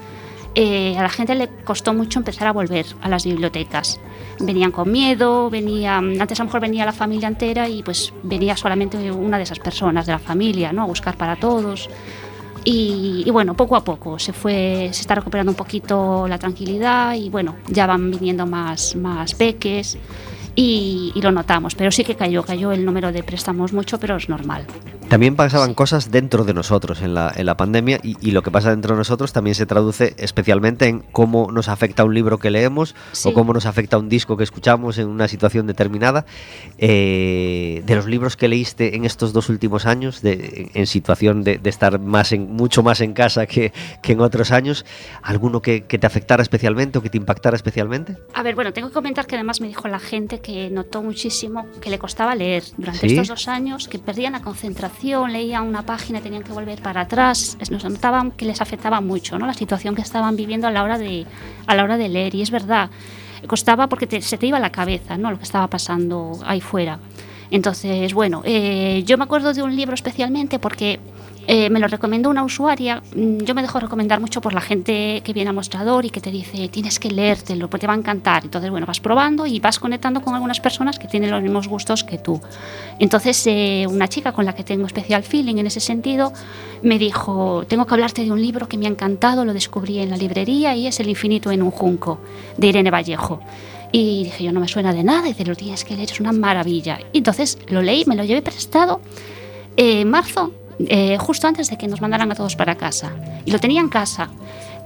[0.60, 4.00] eh, a la gente le costó mucho empezar a volver a las bibliotecas.
[4.40, 8.56] Venían con miedo, venían, antes a lo mejor venía la familia entera y pues venía
[8.56, 10.82] solamente una de esas personas de la familia, ¿no?
[10.82, 11.88] A buscar para todos.
[12.64, 17.14] Y, y bueno, poco a poco se fue, se está recuperando un poquito la tranquilidad
[17.14, 19.96] y bueno, ya van viniendo más, más peques
[20.60, 24.16] y, y lo notamos, pero sí que cayó, cayó el número de préstamos mucho, pero
[24.16, 24.66] es normal.
[25.08, 28.50] También pasaban cosas dentro de nosotros en la, en la pandemia y, y lo que
[28.50, 32.50] pasa dentro de nosotros también se traduce especialmente en cómo nos afecta un libro que
[32.50, 33.28] leemos Sí.
[33.28, 36.26] o cómo nos afecta un disco que escuchamos en una situación determinada.
[36.90, 41.58] Eh, de los libros que leíste en estos dos últimos años, de- en situación de,
[41.58, 44.84] de estar más en, mucho más en casa que, que en otros años,
[45.22, 48.16] ¿alguno que, que te afectara especialmente o que te impactara especialmente?
[48.34, 51.66] A ver, bueno, tengo que comentar que además me dijo la gente que notó muchísimo
[51.80, 53.14] que le costaba leer durante ¿Sí?
[53.14, 57.56] estos dos años, que perdían la concentración, leían una página tenían que volver para atrás.
[57.70, 59.46] Nos notaban que les afectaba mucho, ¿no?
[59.46, 61.26] La situación que estaban viviendo a la hora de,
[61.66, 62.34] a la hora de leer.
[62.34, 62.90] Y es verdad,
[63.46, 65.30] costaba porque te- se te iba la cabeza, ¿no?
[65.30, 66.98] Lo que estaba pasando ahí fuera.
[67.50, 71.00] Entonces, bueno, eh, yo me acuerdo de un libro especialmente porque
[71.50, 73.02] eh, me lo recomendó una usuaria.
[73.16, 76.20] Mm, Yo me dejo recomendar mucho por la gente que viene al mostrador y que
[76.20, 78.44] te dice, tienes que leértelo, porque te va a encantar.
[78.44, 82.04] Entonces, bueno, vas probando y vas conectando con algunas personas que tienen los mismos gustos
[82.04, 82.38] que tú.
[82.98, 86.34] Entonces, eh, una chica con la que tengo especial feeling en ese sentido
[86.82, 90.10] me dijo, tengo que hablarte de un libro que me ha encantado, lo descubrí en
[90.10, 92.20] la librería y es El infinito en un junco,
[92.58, 93.40] de Irene Vallejo.
[93.90, 96.20] Y dije, yo no me suena de nada, y dice, lo tienes que leer, es
[96.20, 96.98] una maravilla.
[97.10, 99.00] Y entonces lo leí, me lo llevé prestado
[99.78, 103.12] eh, en marzo, eh, justo antes de que nos mandaran a todos para casa.
[103.44, 104.30] Y lo tenía en casa.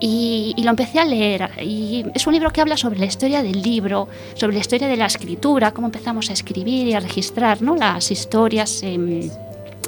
[0.01, 1.51] Y, lo empecé a leer.
[1.63, 4.97] Y es un libro que habla sobre la historia del libro, sobre la historia de
[4.97, 7.77] la escritura, cómo empezamos a escribir y a registrar ¿no?
[7.77, 9.31] las historias en,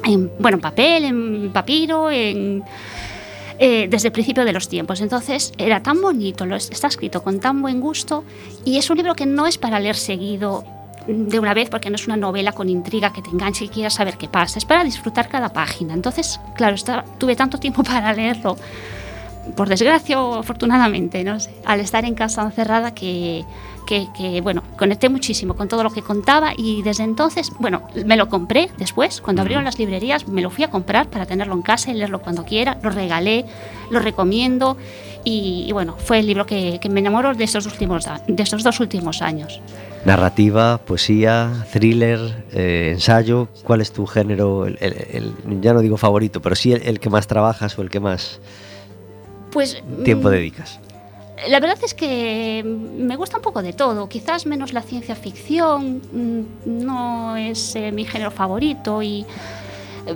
[0.05, 2.63] en, bueno, en papel, en papiro, en,
[3.57, 5.01] eh, desde el principio de los tiempos.
[5.01, 8.23] Entonces era tan bonito, lo, está escrito con tan buen gusto
[8.65, 10.63] y es un libro que no es para leer seguido
[11.07, 13.93] de una vez porque no es una novela con intriga que te enganche y quieras
[13.95, 15.93] saber qué pasa, es para disfrutar cada página.
[15.93, 18.57] Entonces, claro, está- tuve tanto tiempo para leerlo,
[19.55, 23.45] por desgracia o afortunadamente, no sé, al estar en casa encerrada que,
[23.85, 28.17] que, que, bueno, conecté muchísimo con todo lo que contaba y desde entonces, bueno, me
[28.17, 31.61] lo compré después, cuando abrieron las librerías, me lo fui a comprar para tenerlo en
[31.61, 33.45] casa y leerlo cuando quiera, lo regalé,
[33.91, 34.77] lo recomiendo
[35.23, 38.63] y, y bueno, fue el libro que, que me enamoró de estos, últimos, de estos
[38.63, 39.61] dos últimos años.
[40.05, 43.47] Narrativa, poesía, thriller, eh, ensayo.
[43.63, 44.67] ¿Cuál es tu género?
[44.67, 47.81] el- el- el- ya no digo favorito, pero sí el, el que más trabajas o
[47.81, 48.39] el que más
[49.51, 50.79] Pues tiempo mm, dedicas.
[51.49, 56.01] La verdad es que me gusta un poco de todo, quizás menos la ciencia ficción,
[56.13, 56.41] mm,
[56.85, 59.25] no es eh, mi género favorito y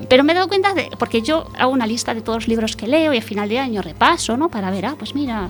[0.08, 2.76] pero me he dado cuenta de porque yo hago una lista de todos los libros
[2.76, 4.50] que leo y a final de año repaso, ¿no?
[4.50, 5.50] Para ver, ah, pues mira,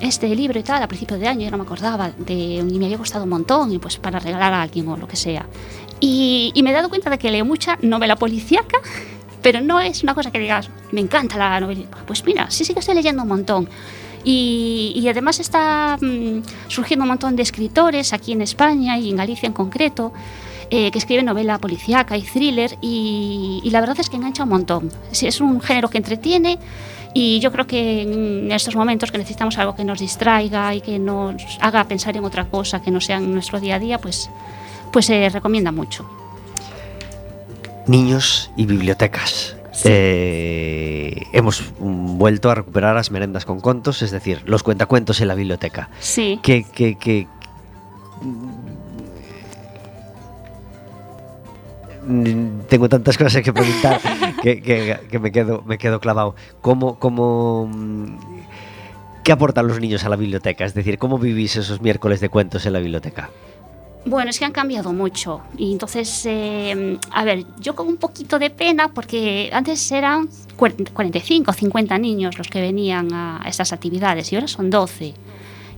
[0.00, 2.86] este libro y tal a principio de año, yo no me acordaba, de, y me
[2.86, 5.46] había costado un montón, y pues para regalar a alguien o lo que sea.
[6.00, 8.78] Y, y me he dado cuenta de que leo mucha novela policíaca,
[9.42, 11.86] pero no es una cosa que digas, me encanta la novela.
[12.06, 13.68] Pues mira, sí, sí que estoy leyendo un montón.
[14.24, 19.16] Y, y además está mm, surgiendo un montón de escritores aquí en España y en
[19.16, 20.12] Galicia en concreto
[20.68, 24.48] eh, que escriben novela policíaca y thriller y, y la verdad es que engancha un
[24.48, 24.90] montón.
[25.12, 26.58] Es un género que entretiene
[27.18, 30.98] y yo creo que en estos momentos que necesitamos algo que nos distraiga y que
[30.98, 34.28] nos haga pensar en otra cosa que no sea en nuestro día a día, pues,
[34.92, 36.04] pues se recomienda mucho.
[37.86, 39.56] Niños y bibliotecas.
[39.84, 45.34] Eh, hemos vuelto a recuperar las merendas con contos, es decir, los cuentacuentos en la
[45.34, 45.88] biblioteca.
[46.00, 46.38] Sí.
[46.42, 47.26] que, que, que-
[52.68, 54.00] tengo tantas cosas que preguntar
[54.42, 57.70] que, me quedo me quedo clavado cómo cómo
[59.24, 62.64] qué aportan los niños a la biblioteca es decir cómo vivís esos miércoles de cuentos
[62.66, 63.30] en la biblioteca
[64.04, 65.40] Bueno, es que han cambiado mucho.
[65.58, 70.92] Y entonces, eh, a ver, yo con un poquito de pena, porque antes eran 40
[70.92, 75.14] 45 o 50 niños los que venían a estas actividades y ahora son 12.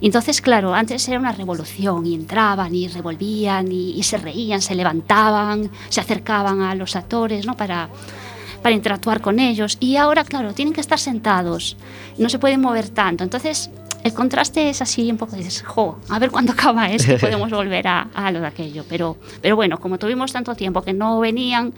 [0.00, 4.62] Y entonces, claro, antes era una revolución y entraban y revolvían y, y se reían,
[4.62, 7.56] se levantaban, se acercaban a los actores, ¿no?
[7.56, 7.88] Para,
[8.62, 9.76] para interactuar con ellos.
[9.80, 11.76] Y ahora, claro, tienen que estar sentados,
[12.16, 13.24] no se pueden mover tanto.
[13.24, 13.70] Entonces,
[14.04, 17.88] el contraste es así un poco, dices, jo, a ver cuándo acaba esto podemos volver
[17.88, 18.84] a, a lo de aquello.
[18.88, 21.74] Pero, pero bueno, como tuvimos tanto tiempo que no venían,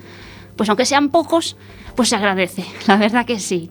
[0.57, 1.57] pues aunque sean pocos,
[1.97, 3.71] pues se agradece, la verdad que sí.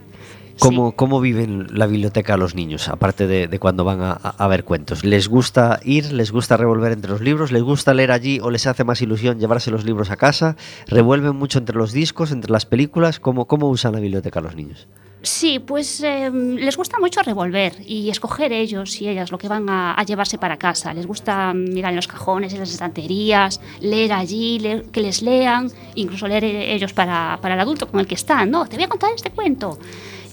[0.59, 4.47] ¿Cómo, ¿Cómo viven la biblioteca los niños, aparte de, de cuando van a, a- a
[4.47, 5.03] ver cuentos?
[5.05, 6.11] ¿Les gusta ir?
[6.11, 7.51] ¿Les gusta revolver entre los libros?
[7.51, 10.55] ¿Les gusta leer allí o les hace más ilusión llevarse los libros a casa?
[10.87, 13.19] ¿Revuelven mucho entre los discos, entre las películas?
[13.19, 14.87] ¿Cómo, cómo usan la biblioteca los niños?
[15.21, 19.69] Sí, pues eh, les gusta mucho revolver y escoger ellos y ellas lo que van
[19.69, 20.93] a, a llevarse para casa.
[20.93, 25.69] Les gusta mirar en los cajones, en las estanterías, leer allí, leer- que les lean,
[25.95, 28.49] incluso leer eh, ellos para, para el adulto con el que están.
[28.49, 29.77] No, te voy a contar este cuento.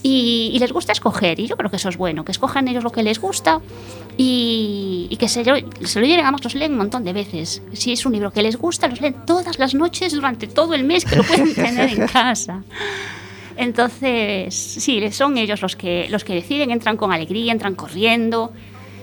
[0.09, 2.85] Y, y les gusta escoger, y yo creo que eso es bueno, que escojan ellos
[2.85, 3.61] lo que les gusta
[4.17, 7.61] y, y que se, lo- se lo lleven, además los leen un montón de veces.
[7.73, 10.85] Si es un libro que les gusta, los leen todas las noches durante todo el
[10.85, 12.63] mes que lo pueden tener en casa.
[13.57, 18.53] Entonces, sí, son ellos los que, los que deciden, entran con alegría, entran corriendo,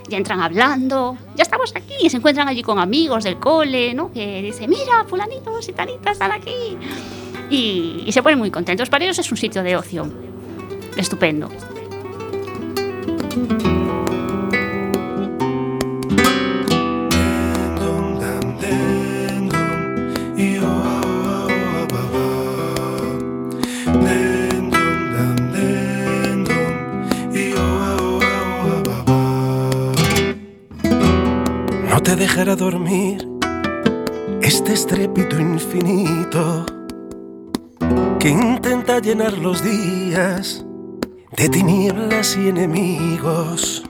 [0.08, 4.12] ya entran hablando, ya estamos aquí, y se encuentran allí con amigos del cole, ¿no?
[4.14, 6.78] Que dicen, mira, fulanitos y tanitas están aquí.
[7.50, 8.90] Y, y se ponen muy contentos.
[8.90, 10.33] Para ellos es un sitio de ocio.
[10.98, 11.50] Estupendo.
[31.90, 33.28] No te dejará dormir
[34.42, 36.66] este estrépito infinito
[38.20, 40.66] que intenta llenar los días
[41.38, 43.84] de tinieblas y enemigos.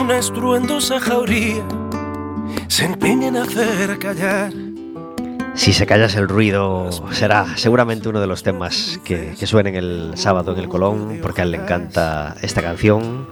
[0.00, 1.66] Una estruendosa jauría
[2.68, 4.52] se empeña en hacer callar.
[5.54, 10.12] Si se callas el ruido, será seguramente uno de los temas que, que suenen el
[10.16, 13.26] sábado en el Colón, porque a él le encanta esta canción.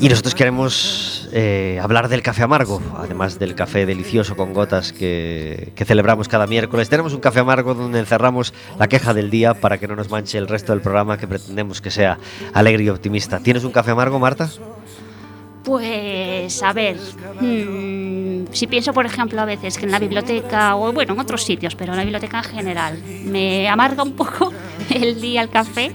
[0.00, 5.72] Y nosotros queremos eh, hablar del café amargo, además del café delicioso con gotas que,
[5.76, 6.88] celebramos cada miércoles.
[6.88, 10.38] Tenemos un café amargo donde encerramos la queja del día para que no nos manche
[10.38, 12.18] el resto del programa que pretendemos que sea
[12.54, 13.40] alegre y optimista.
[13.40, 14.48] ¿Tienes un café amargo, Marta?
[15.64, 16.96] Pues, a ver,
[17.40, 21.42] mm, si pienso, por ejemplo, a veces que en la biblioteca, o bueno, en otros
[21.42, 24.52] sitios, pero en la biblioteca en general, me amarga un poco
[24.94, 25.92] el día el café,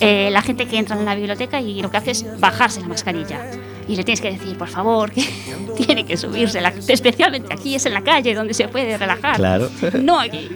[0.00, 2.88] eh, la gente que entra en la biblioteca y lo que hace es bajarse la
[2.88, 3.40] mascarilla.
[3.88, 5.24] Y le tienes que decir, por favor, que
[5.76, 9.36] tiene que subirse, la- especialmente aquí es en la calle donde se puede relajar.
[9.36, 9.68] Claro.
[10.00, 10.48] No aquí.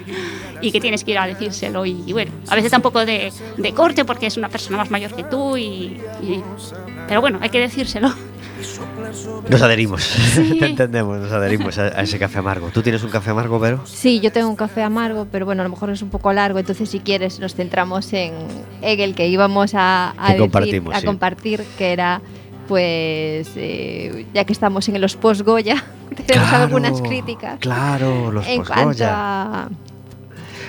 [0.61, 1.85] Y que tienes que ir a decírselo.
[1.85, 4.79] Y, y bueno, a veces da un poco de, de corte porque es una persona
[4.79, 5.57] más mayor que tú.
[5.57, 5.63] Y,
[6.23, 6.43] y-
[7.09, 8.15] pero bueno, hay que decírselo.
[9.49, 10.09] Nos adherimos,
[10.59, 12.69] te entendemos, nos adherimos a, a ese café amargo.
[12.73, 13.83] ¿Tú tienes un café amargo, Vero?
[13.87, 16.59] Sí, yo tengo un café amargo, pero bueno, a lo mejor es un poco largo,
[16.59, 18.33] entonces si quieres nos centramos en,
[18.83, 21.07] en el que íbamos a, a Que decir- compartimos, a sí.
[21.07, 22.21] compartir, que era,
[22.69, 25.85] pues, eh, ya que estamos en los post-Goya,
[26.27, 28.83] tenemos algunas críticas Claro, los en posgoya.
[28.85, 29.69] cuanto a...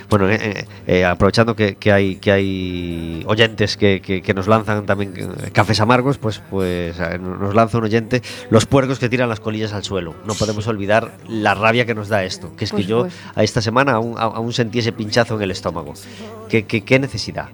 [0.09, 4.47] Bueno, eh, eh, eh, aprovechando que, que hay que hay oyentes que, que- que nos
[4.47, 9.09] lanzan también eh, cafés amargos, pues pues eh, nos lanza un oyente los puercos que
[9.09, 10.13] tiran las colillas al suelo.
[10.25, 13.61] No podemos olvidar la rabia que nos da esto, que es que yo a esta
[13.61, 15.93] semana aún, sentí ese pinchazo en el estómago.
[16.49, 17.49] ¿Qué, qué, qué necesidad?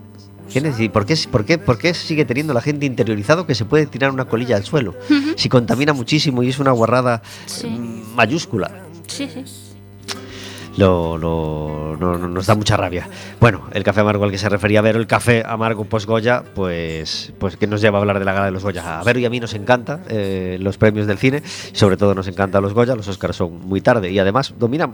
[0.51, 3.63] ¿Qué necesi- ¿Por, qué, por, qué, ¿Por qué sigue teniendo la gente interiorizado que se
[3.63, 4.93] puede tirar una colilla al suelo?
[5.37, 7.67] Si contamina muchísimo y es una guarrada Sí.
[7.67, 8.69] mm, mayúscula.
[9.07, 9.43] Sí, sí.
[10.77, 13.07] Lo, no- no- nos da mucha rabia.
[13.39, 17.33] Bueno, el café amargo al que se refería Vero, el café amargo post Goya, pues,
[17.39, 18.99] pues que nos lleva a hablar de la gala de los Goya.
[18.99, 21.43] A Vero y a mí nos encanta eh, los premios del cine,
[21.73, 24.93] sobre todo nos encantan los Goya, los Oscars son muy tarde y además dominan.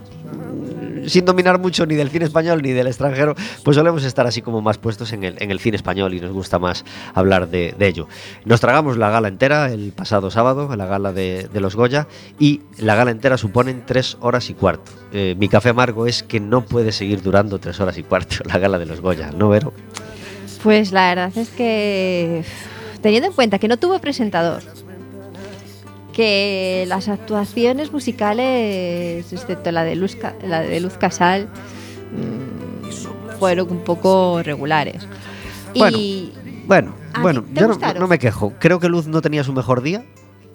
[1.08, 3.34] Sin dominar mucho ni del cine español ni del extranjero,
[3.64, 6.32] pues solemos estar así como más puestos en el, en el cine español y nos
[6.32, 6.84] gusta más
[7.14, 8.08] hablar de, ello.
[8.44, 12.06] Nos tragamos la gala entera el pasado sábado, la gala de, de los Goya,
[12.38, 14.92] y la gala entera suponen tres horas y cuarto.
[15.12, 18.58] Eh, mi café amargo es que no puede seguir durando tres horas y cuarto la
[18.58, 19.72] gala de los Goya, ¿no, Vero?
[20.62, 22.44] Pues la verdad es que,
[23.00, 24.62] teniendo en cuenta que no tuvo presentador,
[26.18, 31.46] que las actuaciones musicales, excepto la de Luz, la de Luz Casal,
[32.10, 35.06] mm, fueron un poco regulares.
[35.74, 36.32] Y
[36.66, 38.52] Bueno, ¿A bueno, te yo no, me quejo.
[38.58, 40.04] Creo que Luz no tenía su mejor día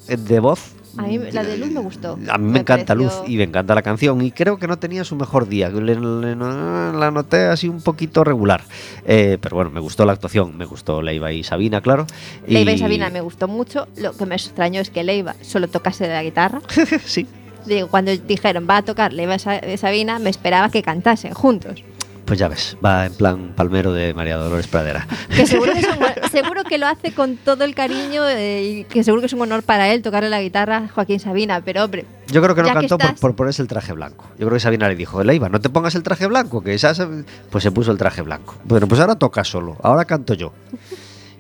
[0.07, 0.75] de voz.
[0.97, 2.17] a mí la de Luz me gustó.
[2.29, 5.03] A mí me, encanta Luz y me encanta la canción y creo que no tenía
[5.03, 5.69] su mejor día.
[5.69, 8.63] Le- le- la noté así un poquito regular.
[9.05, 12.05] Eh, pero bueno, me gustó la actuación, me gustó Leiva y Sabina, claro.
[12.47, 13.87] Leiva y Sabina me gustó mucho.
[13.97, 16.61] Lo que me extrañó es que Leiva solo tocase la guitarra.
[17.05, 17.25] sí,
[17.65, 21.81] Digo, cuando dijeron va a tocar Leiva y Sabina, me esperaba que cantasen juntos.
[22.25, 25.07] Pues ya ves, va en plan palmero de María Dolores Pradera.
[25.29, 28.83] Que seguro que, es un- seguro que lo hace con todo el cariño eh, y
[28.85, 31.61] que seguro que es un honor para él tocarle la guitarra a Joaquín Sabina.
[31.61, 34.25] Pero hombre, Yo creo que no que cantó por, ponerse el traje blanco.
[34.39, 36.95] Yo creo que Sabina le dijo, Leiva, no te pongas el traje blanco, que esa
[36.95, 37.07] se-".
[37.49, 38.55] pues se puso el traje blanco.
[38.63, 40.53] Bueno, pues ahora toca solo, ahora canto yo.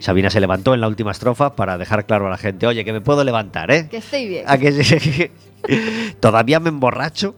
[0.03, 2.91] Sabina se levantó en la última estrofa para dejar claro a la gente, oye, que
[2.91, 3.87] me puedo levantar, ¿eh?
[3.89, 4.43] que estoy bien.
[4.45, 5.31] ¿A que?
[6.19, 7.35] Todavía me emborracho.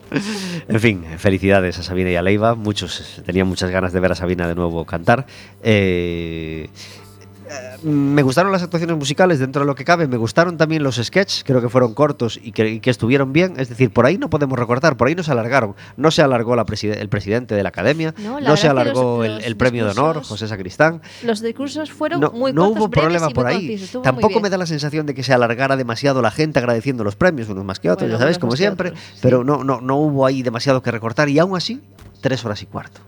[0.68, 2.56] En fin, felicidades a Sabina y a Leiva.
[2.56, 5.28] Muchos tenían muchas ganas de ver a Sabina de nuevo cantar.
[5.62, 6.70] Eh,
[7.84, 10.08] me gustaron las actuaciones musicales dentro de lo que cabe.
[10.08, 11.44] Me gustaron también los sketches.
[11.46, 13.54] Creo que fueron cortos y que, y que estuvieron bien.
[13.58, 14.98] Es decir, por ahí no podemos recortar.
[14.98, 15.76] Por ahí no se alargaron.
[15.98, 18.14] No se alargó la preside- el presidente de la academia.
[18.20, 21.02] No, se alargó los- el, los premio de honor, José Sacristán.
[21.24, 23.78] Los discursos fueron No, muy no cortos, hubo problema por ahí.
[24.04, 27.50] Tampoco me da la sensación de que se alargara demasiado la gente agradeciendo los premios,
[27.50, 28.90] unos más que otros, Bueno, ya sabéis, como siempre.
[28.90, 29.20] otros, sí.
[29.22, 31.82] Pero no, no, no hubo ahí demasiado que recortar y aún así,
[32.22, 33.02] tres horas y cuarto.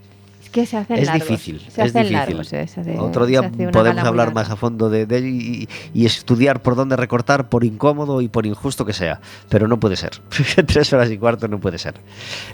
[0.58, 1.28] Que se hacen es largos.
[1.28, 1.60] difícil.
[1.60, 2.14] Se es hacen difícil.
[2.14, 2.54] largos.
[2.54, 6.06] eh, se hace- Otro día podemos hablar más a fondo de, de ello y, y
[6.08, 9.22] estudiar por dónde recortar, por incómodo y por injusto que sea.
[9.50, 10.12] Pero no puede ser.
[10.66, 11.94] Tres horas y cuarto no puede ser.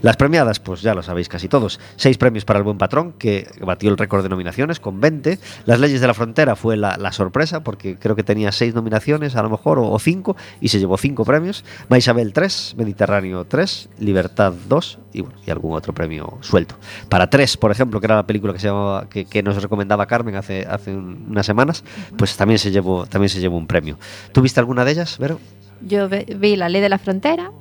[0.02, 1.80] Las premiadas, pues ya lo sabéis casi todos.
[1.96, 5.40] Seis premios para el buen patrón, que batió el récord de nominaciones con 20.
[5.66, 9.36] Las leyes de la frontera fue la, la sorpresa, porque creo que tenía seis nominaciones,
[9.38, 11.64] a lo mejor, o, o cinco, y se llevó cinco premios.
[11.90, 16.76] Maisabel 3, Mediterráneo 3, Libertad 2 y, bueno, y algún otro premio suelto.
[17.10, 20.06] Para 3, por ejemplo, que era la película que, se llamaba, que, que nos recomendaba
[20.06, 21.84] Carmen hace, hace un- unas semanas,
[22.18, 23.98] pues también se, llevó, también se llevó un premio.
[24.32, 25.40] ¿Tú viste alguna de ellas, Vero?
[25.82, 27.52] Yo vi la ley de la frontera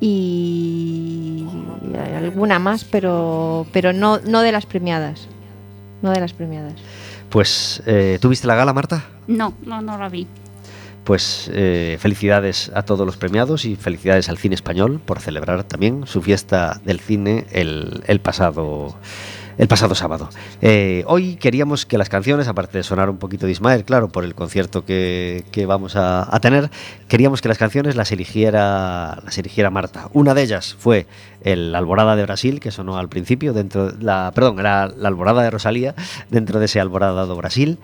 [0.00, 1.46] y
[2.16, 5.28] alguna más, pero, pero no, no de las premiadas.
[6.02, 6.74] No de las premiadas.
[7.30, 9.04] Pues, eh, ¿tú viste la gala, Marta?
[9.26, 10.26] No, no, no la vi.
[11.04, 16.06] Pues eh, felicidades a todos los premiados y felicidades al cine español por celebrar también
[16.06, 18.96] su fiesta del cine el, pasado
[19.58, 20.30] el pasado sábado.
[20.62, 24.34] Eh, hoy queríamos que las canciones, aparte de sonar un poquito de claro, por el
[24.34, 26.70] concierto que, que vamos a, a tener,
[27.06, 30.08] queríamos que las canciones las eligiera, las eligiera Marta.
[30.12, 31.06] Una de ellas fue
[31.42, 35.50] el Alborada de Brasil, que sonó al principio, dentro la, perdón, era la Alborada de
[35.50, 35.94] Rosalía,
[36.30, 37.78] dentro de ese Alborada do Brasil.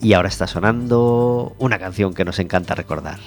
[0.00, 3.18] Y ahora está sonando una canción que nos encanta recordar.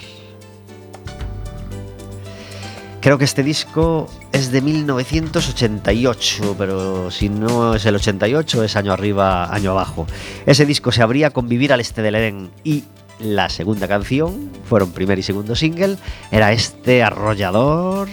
[3.01, 8.93] Creo que este disco es de 1988, pero si no es el 88 es año
[8.93, 10.05] arriba, año abajo.
[10.45, 12.84] Ese disco se abría con Vivir al Este del Edén y
[13.19, 15.97] la segunda canción, fueron primer y segundo single,
[16.32, 18.07] era este arrollador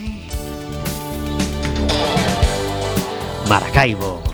[3.49, 4.28] Maracaibo.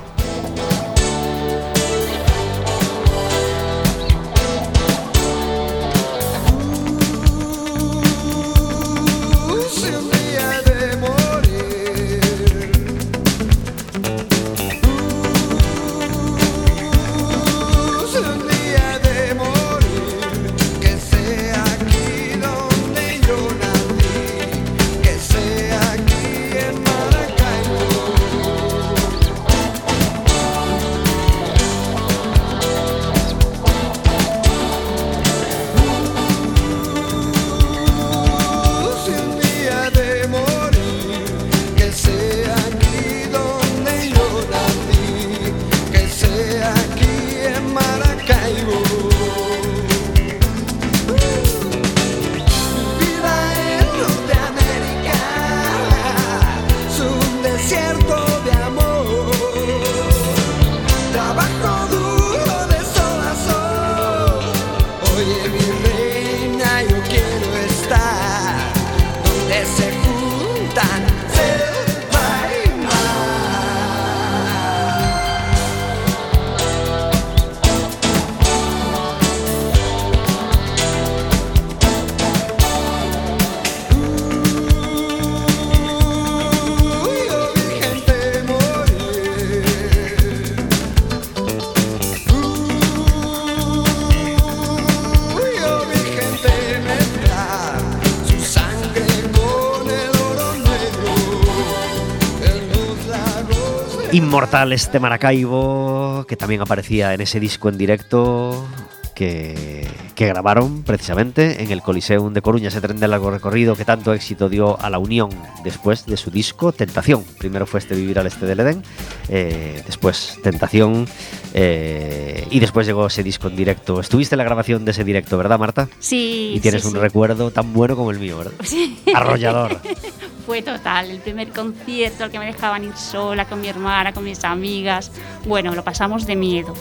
[104.35, 108.67] Inmortal este Maracaibo, que también aparecía en ese disco en directo
[109.15, 113.85] que, que grabaron precisamente en el Coliseum de Coruña, ese tren de largo recorrido que
[113.85, 115.31] tanto éxito dio a la Unión
[115.63, 117.23] después de su disco Tentación.
[117.39, 118.83] Primero fue este Vivir al Este del Edén,
[119.29, 121.07] eh, después Tentación
[121.55, 124.01] eh, y después llegó ese disco en directo.
[124.01, 125.89] Estuviste en la grabación de ese directo, ¿verdad, Marta?
[126.01, 126.55] Sí.
[126.57, 126.99] Y tienes sí, un sí.
[126.99, 128.55] recuerdo tan bueno como el mío, ¿verdad?
[128.65, 128.99] Sí.
[129.15, 129.81] Arrollador.
[130.47, 134.25] Fue total, el primer concierto al que me dejaban ir sola con mi hermana, con
[134.25, 135.11] mis amigas.
[135.47, 136.75] Bueno, lo pasamos de miedo.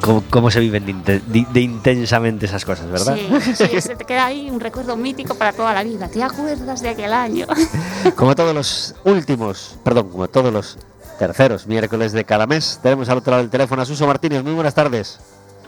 [0.00, 3.16] ¿Cómo, cómo se viven de, de intensamente esas cosas, verdad?
[3.42, 6.08] Sí, sí, se te queda ahí un recuerdo mítico para toda la vida.
[6.08, 7.46] ¿Te acuerdas de aquel año?
[8.16, 10.78] Como todos los últimos, perdón, como todos los
[11.18, 14.44] terceros miércoles de cada mes, tenemos al otro lado del teléfono a Suso Martínez.
[14.44, 15.18] Muy buenas tardes.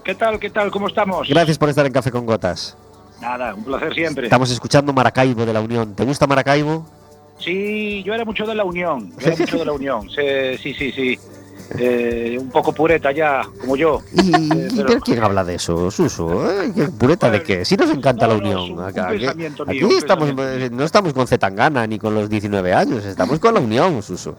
[0.05, 0.39] ¿Qué tal?
[0.39, 0.71] ¿Qué tal?
[0.71, 1.29] ¿Cómo estamos?
[1.29, 2.77] Gracias por estar en Café con Gotas.
[3.21, 4.25] Nada, un placer siempre.
[4.25, 5.95] Estamos escuchando Maracaibo de la Unión.
[5.95, 6.87] ¿Te gusta Maracaibo?
[7.39, 9.11] Sí, yo era mucho de la Unión.
[9.18, 10.09] Yo era mucho de la Unión.
[10.11, 10.93] Sí, sí, sí.
[10.93, 11.18] sí.
[11.79, 14.01] Eh, un poco pureta ya, como yo.
[14.12, 16.51] ¿Y, Eh, y pero- pero quién habla de eso, Suso?
[16.51, 16.73] ¿Eh?
[16.75, 17.64] ¿Qué pureta de qué?
[17.64, 18.85] Si nos encanta No, la no, Unión.
[18.85, 23.05] Acá, un aquí- mío, estamos, eh, no estamos con Zetangana ni con los 19 años,
[23.05, 24.35] estamos con la Unión, Suso.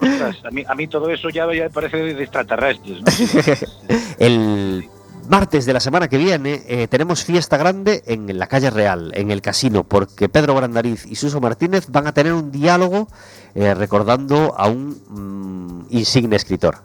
[0.00, 3.00] Ostras, a, mí, a mí todo eso ya, ya parece de extraterrestres.
[3.00, 3.06] ¿no?
[4.18, 4.88] El
[5.28, 9.30] martes de la semana que viene eh, tenemos fiesta grande en la calle Real, en
[9.30, 13.08] el casino, porque Pedro Brandariz y Suso Martínez van a tener un diálogo
[13.54, 16.78] eh, recordando a un mm, insigne escritor.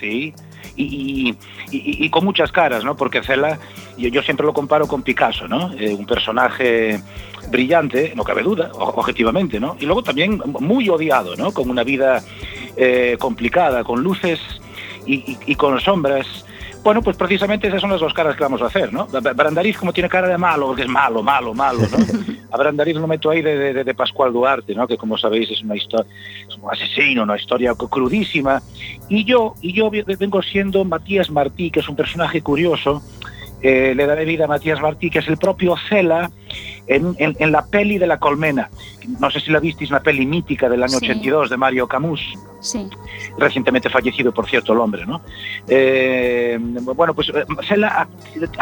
[0.00, 0.34] Sí.
[0.78, 1.30] Y,
[1.70, 2.96] y- y- con muchas caras, ¿no?
[2.96, 3.58] Porque Cela,
[3.96, 5.72] yo, siempre lo comparo con Picasso, ¿no?
[5.72, 7.00] Eh, un personaje
[7.50, 9.76] brillante, no cabe duda, objetivamente, ¿no?
[9.80, 11.50] Y luego también muy odiado, ¿no?
[11.52, 12.22] Con una vida
[12.76, 14.38] eh, complicada, con luces
[15.06, 16.26] y con sombras.
[16.86, 19.08] Bueno, pues precisamente esas son las dos caras que vamos a hacer, ¿no?
[19.34, 22.36] Brandariz como tiene cara de malo, porque es malo, malo, malo, ¿no?
[22.52, 24.86] A Brandariz lo meto ahí de, de- de Pascual Duarte, ¿no?
[24.86, 26.06] Que como sabéis es una historia,
[26.48, 28.62] es un asesino, una historia crudísima.
[29.08, 33.02] Y yo, y yo vengo siendo Matías Martí, que es un personaje curioso.
[33.62, 36.30] Eh, le daré vida a Matías Martí, que es el propio Cela
[36.86, 38.68] en, en- en la peli de la colmena.
[39.20, 41.06] No sé si la visteis, una peli mítica del año Sí.
[41.06, 42.20] 82 de Mario Camus
[42.60, 42.88] Sí.
[43.38, 45.20] recientemente fallecido, por cierto, el hombre, ¿no?
[45.68, 48.08] Eh, bueno, pues eh, Cela ha-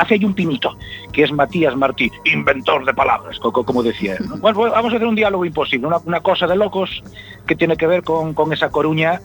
[0.01, 0.77] hace ahí un pinito,
[1.13, 4.29] que es Matías Martí, inventor de palabras, co- co- como decía él.
[4.29, 4.37] ¿no?
[4.39, 7.03] Bueno, vamos a hacer un diálogo imposible, una, una cosa de locos
[7.47, 9.21] que tiene que ver con, con esa Coruña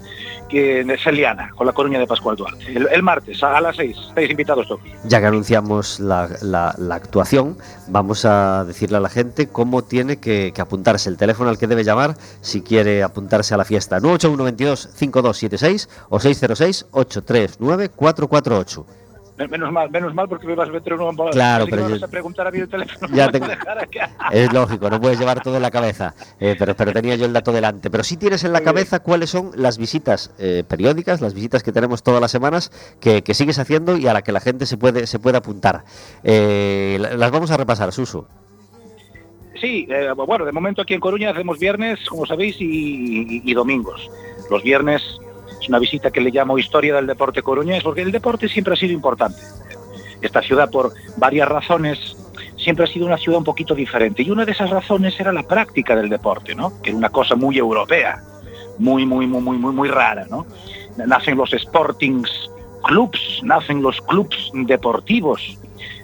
[0.49, 2.65] que, de celiana, con la Coruña de Pascual Duarte.
[2.73, 4.81] El, el martes, a, a las seis, estáis invitados todos.
[5.05, 5.58] Ya que anunciamos
[5.99, 6.23] la,
[6.91, 7.57] actuación,
[7.87, 11.83] vamos a decirle a la gente cómo tiene que, apuntarse, el teléfono al que debe
[11.83, 13.99] llamar si quiere apuntarse a la fiesta.
[13.99, 18.85] 981225276 o 606-839-448.
[18.85, 18.99] Men-
[19.47, 21.31] Menos mal, menos mal porque me vas a meter un bola.
[21.31, 23.15] Claro, pero me vas yo- a preguntar a mí el teléfono.
[23.15, 23.25] Ya
[23.81, 23.99] aquí.
[24.31, 27.31] Es lógico, no puedes llevar todo en la cabeza, eh, pero, pero tenía yo el
[27.33, 27.89] dato delante.
[27.89, 28.73] Pero sí tienes en la Muy bien.
[28.75, 33.21] cabeza cuáles son las visitas eh, periódicas, las visitas que tenemos todas las semanas, que,
[33.23, 35.83] que sigues haciendo y a la que la gente se puede, se puede apuntar.
[36.23, 38.27] Eh, la- las vamos a repasar, Suso.
[39.59, 44.09] Sí, bueno, de momento aquí en Coruña hacemos viernes, como sabéis, y, y- y domingos.
[44.49, 45.19] Los viernes es
[45.69, 48.93] una visita que le llamo Historia del Deporte Coruñés, porque el deporte siempre ha sido
[48.93, 49.39] importante.
[50.21, 52.17] Esta ciudad, por varias razones,
[52.57, 54.21] siempre ha sido una ciudad un poquito diferente.
[54.23, 56.81] Y una de esas razones era la práctica del deporte, ¿no?
[56.81, 58.21] Que era una cosa muy europea,
[58.77, 60.45] muy, muy, muy, muy, muy, muy rara, ¿no?
[60.97, 62.29] Nacen los sportings
[62.83, 65.57] clubs, nacen los clubs deportivos,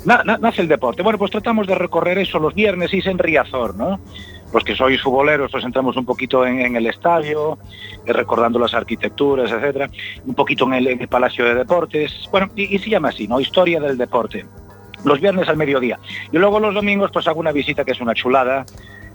[0.05, 1.01] Na- na- nace el deporte.
[1.01, 3.99] Bueno, pues tratamos de recorrer eso los viernes y en Riazor, ¿no?
[4.56, 7.58] Los que sois futboleros, pues entramos un poquito en, el estadio,
[8.06, 9.89] eh, recordando las arquitecturas, etcétera,
[10.26, 13.41] un poquito en el, Palacio de Deportes, bueno, y, se llama así, ¿no?
[13.41, 14.45] Historia del deporte.
[15.03, 15.99] Los viernes al mediodía.
[16.32, 18.66] Y luego los domingos, pues hago una visita que es una chulada,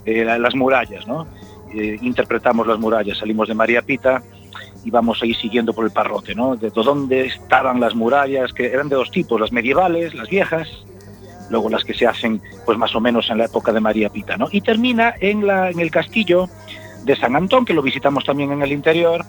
[0.05, 1.25] eh, la- las murallas, ¿no?
[1.73, 4.21] Eh, interpretamos las murallas, salimos de María Pita
[4.85, 6.55] y vamos ahí siguiendo por el parrote, ¿no?
[6.55, 10.67] De dónde estaban las murallas, que eran de dos tipos, las medievales, las viejas,
[11.51, 14.37] luego las que se hacen pues más o menos en la época de María Pita,
[14.37, 14.47] ¿no?
[14.51, 16.49] Y termina en, la, en el castillo
[17.03, 19.25] de San Antón, que lo visitamos también en el interior,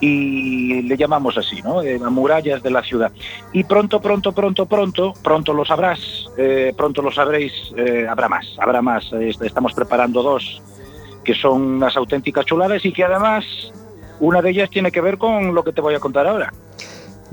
[0.00, 1.80] y le llamamos así, ¿no?
[1.82, 3.10] Eh, las murallas de la ciudad.
[3.52, 6.00] Y pronto, pronto, pronto, pronto, pronto lo sabrás,
[6.36, 9.10] eh, pronto lo sabréis, eh, habrá más, habrá más.
[9.12, 10.62] Estamos preparando dos
[11.24, 13.44] que son unas auténticas chuladas y que además
[14.20, 16.52] una de ellas tiene que ver con lo que te voy a contar ahora.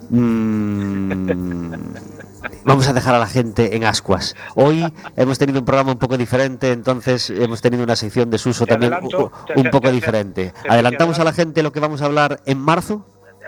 [0.10, 1.30] Mm,
[2.64, 4.36] Vamos a dejar a la gente en ascuas.
[4.56, 4.86] Hoy
[5.16, 8.72] hemos tenido un programa un poco diferente, entonces hemos tenido una sección de Suso Te
[8.72, 10.54] también adelanto, un poco te- diferente.
[10.64, 13.06] te- Adelantamos a la gente lo que vamos a hablar en marzo.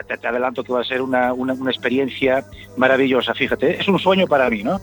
[0.07, 2.43] te, adelanto que va a ser una, una- una experiencia
[2.77, 4.79] maravillosa, fíjate, es un sueño para mí, ¿no?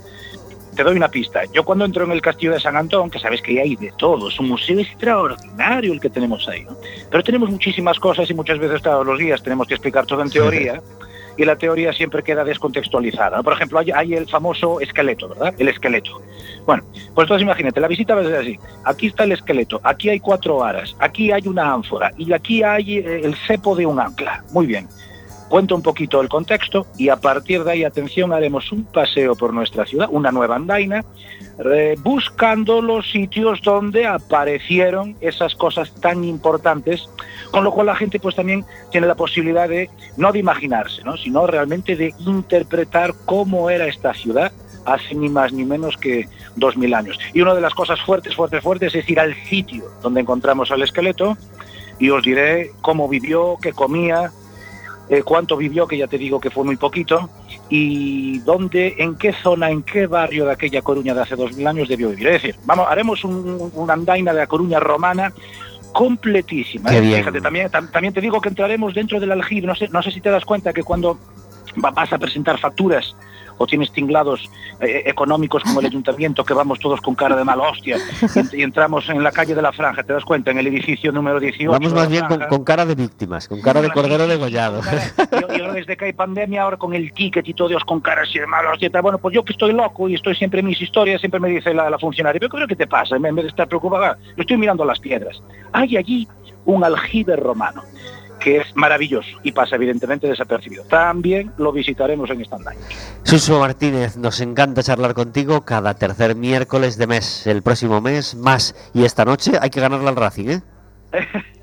[0.77, 1.41] te doy una pista.
[1.53, 4.29] Yo cuando entro en el castillo de San Antón, que sabes que hay de todo,
[4.29, 6.77] es un museo extraordinario el que tenemos ahí, ¿no?
[7.11, 10.31] Pero tenemos muchísimas cosas y muchas veces todos los días tenemos que explicar todo en
[10.31, 10.81] teoría.
[11.41, 13.43] Y la teoría siempre queda descontextualizada.
[13.43, 15.55] Por ejemplo, hay, el famoso esqueleto, ¿verdad?
[15.57, 16.21] El esqueleto.
[16.67, 16.83] Bueno,
[17.15, 18.59] pues entonces imagínate, la visita va a ser así.
[18.85, 22.99] Aquí está el esqueleto, aquí hay cuatro aras, aquí hay una ánfora y aquí hay
[22.99, 24.45] eh, el cepo de un ancla.
[24.53, 24.87] Muy bien.
[25.51, 29.53] Cuento un poquito el contexto y a partir de ahí, atención, haremos un paseo por
[29.53, 31.05] nuestra ciudad, una nueva andaina,
[32.05, 37.11] buscando los sitios donde aparecieron esas cosas tan importantes,
[37.51, 41.17] con lo cual la gente pues también tiene la posibilidad de, no de imaginarse, ¿no?
[41.17, 44.53] sino realmente de interpretar cómo era esta ciudad
[44.85, 47.19] hace ni más ni menos que dos mil años.
[47.35, 50.83] Y una de las cosas fuertes, fuertes, fuertes es ir al sitio donde encontramos al
[50.83, 51.37] esqueleto
[51.99, 54.31] y os diré cómo vivió, qué comía,
[55.11, 57.29] eh, cuánto vivió, que ya te digo que fue muy poquito,
[57.69, 61.67] y dónde, en qué zona, en qué barrio de aquella Coruña de hace dos mil
[61.67, 62.29] años debió vivir.
[62.29, 65.33] Es decir, vamos, haremos un, una andaina de la Coruña romana
[65.93, 66.91] completísima.
[66.91, 67.01] ¿eh?
[67.19, 69.67] Fíjate, también, tam- también te digo que entraremos dentro del aljibe.
[69.67, 71.19] No sé, no sé si te das cuenta que cuando
[71.85, 73.17] va- vas a presentar facturas
[73.63, 74.51] o tienes tinglados
[74.81, 77.99] eh, económicos como el ayuntamiento, que vamos todos con cara de mala hostia,
[78.55, 80.51] y, y entramos en la calle de la Franja, ¿te das cuenta?
[80.51, 81.71] En el edificio número 18.
[81.71, 84.81] Vamos más bien con, cara de víctimas, con cara de cordero degollado.
[84.81, 88.01] Y, y ahora desde que hay pandemia, ahora con el ticket y todo, Dios, con
[88.01, 88.89] cara así de mala hostia.
[89.03, 91.75] Bueno, pues yo que estoy loco y estoy siempre en mis historias, siempre me dice
[91.75, 93.17] la, la funcionaria, pero ¿qué te pasa?
[93.17, 95.43] En vez de estar preocupada, yo estoy mirando las piedras.
[95.73, 96.27] Hay allí
[96.65, 97.83] un aljibe romano
[98.41, 100.85] que es maravilloso y pasa evidentemente desapercibido.
[100.85, 102.83] También lo visitaremos en esta andaina.
[103.23, 107.47] Suso Martínez, nos encanta charlar contigo cada tercer miércoles de mes.
[107.47, 108.75] El próximo mes, más.
[108.95, 110.63] Y esta noche hay que ganarle al Racing, ¿eh?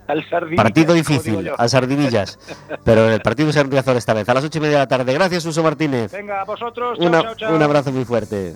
[0.08, 0.24] Al
[0.56, 1.60] Partido difícil, yo.
[1.60, 2.40] a Sardinillas.
[2.86, 4.88] Pero el partido es en Riazor esta vez, a las ocho y media de la
[4.88, 5.14] tarde.
[5.14, 6.14] Gracias, Suso Martínez.
[6.14, 6.98] Venga, a vosotros.
[6.98, 7.54] Chao, Una- chao, chao.
[7.54, 8.56] un abrazo muy fuerte.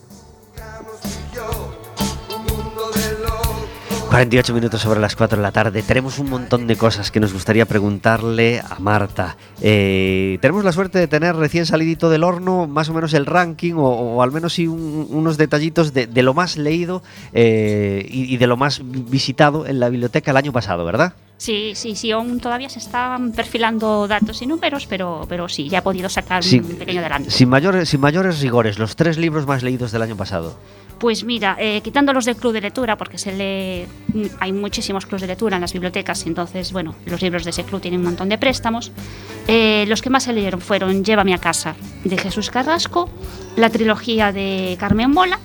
[4.16, 5.82] 48 minutos sobre las 4 de la tarde.
[5.84, 9.38] Tenemos un montón de cosas que nos gustaría preguntarle a Marta.
[9.62, 13.76] Eh, tenemos la suerte de tener recién salidito del horno más o menos el ranking
[13.76, 17.02] o, o al menos sí un- unos detallitos de, de lo más leído
[17.32, 21.14] eh, y, y de lo más vi- visitado en la biblioteca el año pasado, ¿verdad?
[21.38, 25.78] Sí, sí, sí, aún todavía se están perfilando datos y números, pero, pero sí, ya
[25.80, 27.32] he podido sacar un pequeño adelanto.
[27.32, 30.56] Sin mayores, sin mayores rigores, los tres libros más leídos del año pasado.
[31.02, 35.08] Pues mira, eh, quitando los del club de lectura, porque se lee, mm, hay muchísimos
[35.08, 38.06] clubs de lectura en las bibliotecas, entonces, bueno, los libros de ese club tienen un
[38.06, 38.92] montón de préstamos.
[39.48, 43.10] Eh, los que más se leyeron fueron Llévame a casa, de Jesús Carrasco,
[43.56, 45.40] la trilogía de Carmen Mola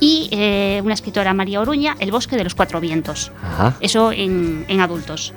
[0.00, 3.32] y eh, una escritora, María Oruña, El bosque de los cuatro vientos.
[3.42, 3.74] Ajá.
[3.80, 5.32] Eso en, en adultos.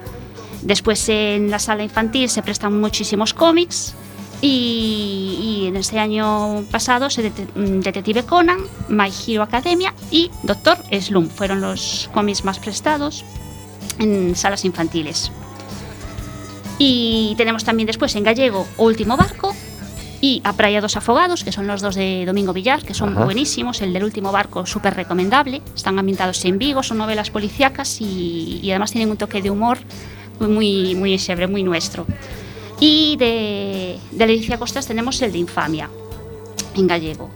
[0.62, 3.96] Después en la sala infantil se prestan muchísimos cómics
[4.42, 10.32] y, y en este año pasado se det- mm, Detective Conan, My Hero Academia y
[10.44, 13.24] Doctor Slum fueron los cómics más prestados
[14.00, 15.32] en salas infantiles.
[16.80, 19.54] Y tenemos también después en gallego Último Barco
[20.20, 23.26] y A Praia dos Afogados, que son los dos de Domingo Villar, que son Ajá.
[23.26, 23.82] buenísimos.
[23.82, 25.62] El del último barco, súper recomendable.
[25.76, 29.78] Están ambientados en Vigo, son novelas policíacas y, y además tienen un toque de humor
[30.40, 32.06] muy, muy chévere, muy nuestro.
[32.82, 35.90] Y de, de Leticia Costas tenemos el de Infamia,
[36.76, 37.30] en gallego.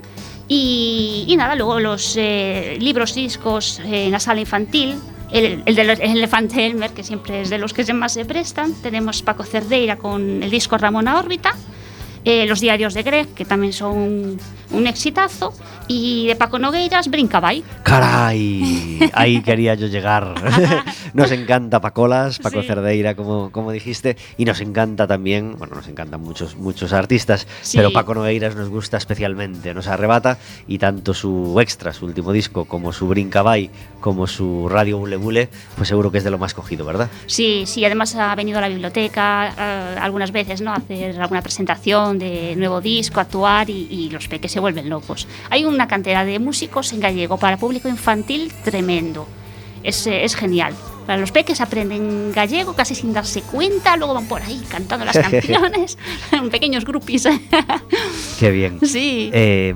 [0.47, 4.95] Y, nada, luego los eh, libros, discos eh, en la sala infantil,
[5.31, 8.73] el, el del elefante Elmer, que siempre es de los que más se prestan.
[8.81, 11.55] Tenemos Paco Cerdeira con el disco Ramona Órbita.
[12.25, 14.37] eh, los diarios de Greg, que también son
[14.71, 15.53] un exitazo.
[15.87, 17.63] Y de Paco Nogueiras, Brincabay.
[17.83, 18.99] ¡Caray!
[19.13, 20.33] Ahí quería yo llegar.
[21.13, 22.67] nos encanta Pacolas, Paco Sí.
[22.67, 27.77] Cerdeira, como, como dijiste, y nos encanta también, bueno, nos encantan muchos, muchos artistas, Sí.
[27.77, 32.65] pero Paco Nogueiras nos gusta especialmente, nos arrebata, y tanto su extra, su último disco,
[32.65, 33.69] como su Brincabay,
[33.99, 37.09] como su Radio Bule Bule, pues seguro que es de lo más cogido, ¿verdad?
[37.27, 40.71] Sí, sí, además ha venido a la biblioteca eh, algunas veces, ¿no?
[40.71, 45.27] A hacer alguna presentación de nuevo disco, actuar y, y los peques se vuelven locos.
[45.49, 49.27] Hay una cantidad de músicos en gallego para público infantil tremendo.
[49.83, 50.73] Es, eh, es genial.
[51.05, 55.15] Para los peques aprenden gallego casi sin darse cuenta, luego van por ahí cantando las
[55.29, 55.97] canciones,
[56.51, 57.27] pequeños grupis.
[58.39, 58.79] Qué bien.
[58.81, 59.29] sí.
[59.31, 59.75] Eh,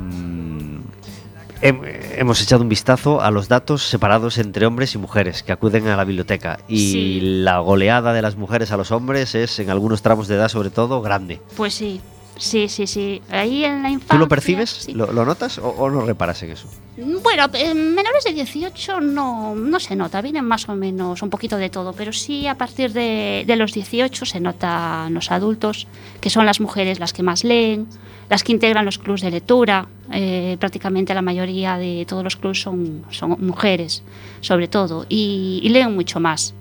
[1.62, 1.82] hem-
[2.18, 5.96] hemos echado un vistazo a los datos separados entre hombres y mujeres que acuden a
[5.96, 7.20] la biblioteca y Sí.
[7.22, 10.70] la goleada de las mujeres a los hombres es en algunos tramos de edad sobre
[10.72, 11.40] todo grande.
[11.56, 12.02] Pues sí.
[12.40, 13.22] Sí, sí, sí.
[13.30, 14.16] Ahí en la infancia.
[14.16, 14.70] ¿Tú lo percibes?
[14.70, 14.94] sí.
[14.94, 16.68] ¿Lo, lo notas o, o no reparas en eso?
[16.98, 21.56] Bueno, en menores de 18 no, no se nota, vienen más o menos un poquito
[21.58, 25.88] de todo, pero sí a partir de, de los 18 se nota en los adultos,
[26.20, 27.88] que son las mujeres las que más leen,
[28.30, 29.88] las que integran los clubs de lectura.
[30.12, 34.02] eh, prácticamente la mayoría de todos los clubs son, son mujeres,
[34.42, 36.54] sobre todo, y, y leen mucho más.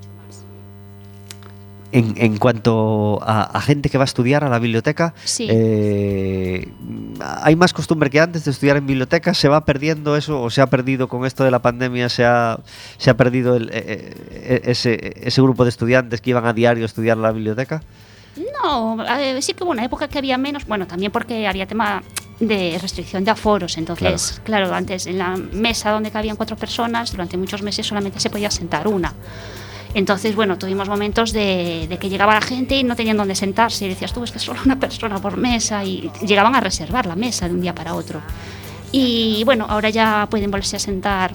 [1.90, 5.46] En, en cuanto a, a gente que va a estudiar a la biblioteca, Sí.
[5.50, 6.68] eh,
[7.42, 9.38] ¿hay más costumbre que antes de estudiar en bibliotecas?
[9.38, 12.10] ¿Se va perdiendo eso o se ha perdido con esto de la pandemia?
[12.10, 12.58] ¿Se ha,
[12.98, 16.84] se ha perdido el- eh, eh, ese, ese grupo de estudiantes que iban a diario
[16.84, 17.82] a estudiar a la biblioteca?
[18.62, 22.02] No, eh, sí que hubo una época que había menos, bueno, también porque había tema
[22.38, 24.72] de restricción de aforos, entonces, claro.
[24.72, 28.86] antes en la mesa donde cabían cuatro personas, durante muchos meses solamente se podía sentar
[28.86, 29.12] una.
[29.94, 34.12] Entonces, bueno, tuvimos momentos de, que llegaba la gente y no tenían dónde sentarse, decías
[34.12, 37.54] tú, es que solo una persona por mesa, y llegaban a reservar la mesa de
[37.54, 38.20] un día para otro.
[38.92, 41.32] Y bueno, ahora ya pueden volverse a sentar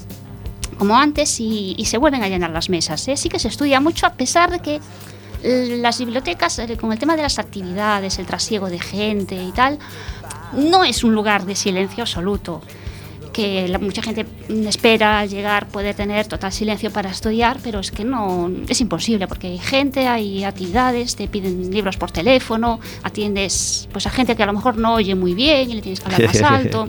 [0.78, 3.08] como antes y, se vuelven a llenar las mesas.
[3.08, 3.18] ¿eh?
[3.18, 4.80] Sí que se estudia mucho a pesar de que
[5.44, 9.78] las bibliotecas, eh, con el tema de las actividades, el trasiego de gente y tal,
[10.54, 12.62] no es un lugar de silencio absoluto.
[13.34, 14.26] Que la- mucha gente
[14.68, 19.48] espera llegar poder tener total silencio para estudiar, pero es que no, es imposible porque
[19.48, 24.46] hay gente, hay actividades, te piden libros por teléfono, atiendes pues a gente que a
[24.46, 26.88] lo mejor no oye muy bien y le tienes que hablar más alto.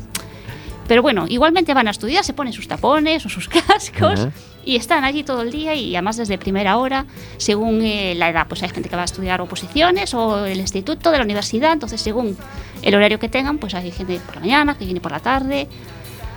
[0.86, 4.30] Pero bueno, igualmente van a estudiar, se ponen sus tapones o sus cascos Ajá.
[4.66, 7.06] y están allí todo el día y además desde primera hora,
[7.38, 11.10] según eh, la edad, pues hay gente que va a estudiar oposiciones o el instituto
[11.10, 12.36] de la universidad, entonces según
[12.82, 15.68] el horario que tengan, pues hay gente por la mañana, que viene por la tarde.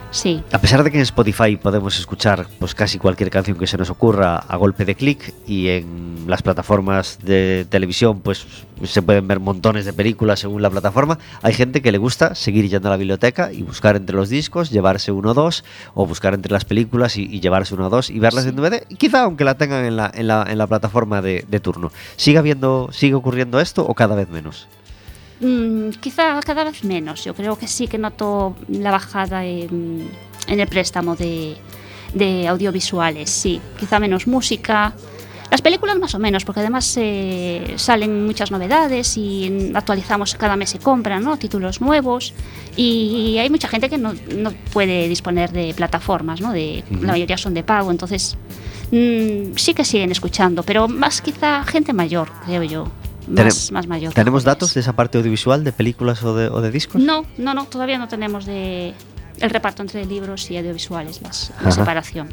[0.09, 3.77] Sí, A pesar de que en Spotify podemos escuchar pues casi cualquier canción que se
[3.77, 8.45] nos ocurra a golpe de clic y en las plataformas de televisión pues
[8.83, 12.67] se pueden ver montones de películas según la plataforma, hay gente que le gusta seguir
[12.69, 16.33] yendo a la biblioteca y buscar entre los discos, llevarse uno o dos, o buscar
[16.33, 19.23] entre las películas y, y llevarse uno o dos y verlas en DVD, y quizá
[19.23, 21.91] aunque la tengan en la, en la, en la plataforma de, de turno.
[22.15, 24.67] ¿Sigue habiendo, sigue ocurriendo esto o cada vez menos?
[25.39, 27.23] Mm, quizá cada vez menos.
[27.23, 30.09] Yo creo que sí que noto la bajada en,
[30.47, 31.57] en el préstamo de,
[32.13, 33.61] de audiovisuales, sí.
[33.79, 34.93] Quizá menos música.
[35.49, 40.71] Las películas más o menos, porque además eh, salen muchas novedades y actualizamos, cada mes
[40.71, 41.37] se compran ¿no?
[41.37, 42.33] títulos nuevos
[42.75, 46.51] y hay mucha gente que no, no puede disponer de plataformas, ¿no?
[46.51, 48.35] de, la mayoría son de pago, entonces
[48.91, 52.91] mm, sí que siguen escuchando, pero más quizá gente mayor, creo yo,
[53.27, 54.13] más, más mayor.
[54.13, 57.01] ¿Tenemos datos de esa parte audiovisual, de películas o de, o de discos?
[57.01, 58.93] No, no, no, todavía no tenemos de
[59.39, 62.29] el reparto entre libros y audiovisuales, las- la separación.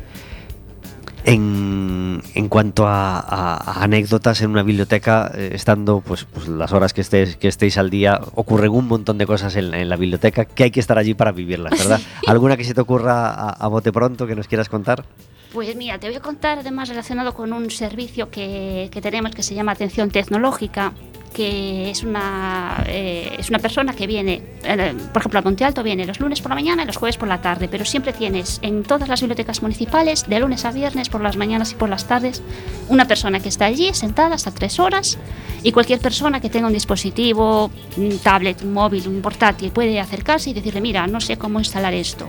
[1.27, 6.71] En, en cuanto a, a- a anécdotas en una biblioteca, eh, estando pues, pues las
[6.73, 9.97] horas que estéis, que estéis al día, ocurren un montón de cosas en, en la
[9.97, 11.99] biblioteca que hay que estar allí para vivirlas, ¿verdad?
[12.27, 15.07] ¿Alguna que se te ocurra a, a bote pronto que nos quieras contar?
[15.55, 19.45] Pues mira, te voy a contar además relacionado con un servicio que, que tenemos que
[19.45, 20.93] se llama Atención Tecnológica,
[21.33, 25.85] que es una, eh, es una persona que viene, eh, por ejemplo, a Monte Alto
[25.85, 28.59] viene los lunes por la mañana y los jueves por la tarde, pero siempre tienes
[28.63, 32.09] en todas las bibliotecas municipales, de lunes a viernes, por las mañanas y por las
[32.09, 32.43] tardes,
[32.89, 35.19] una persona que está allí sentada hasta tres horas
[35.63, 40.51] y cualquier persona que tenga un dispositivo, un tablet, un móvil, un portátil, puede acercarse
[40.51, 42.27] y decirle, mira, no sé cómo instalar esto.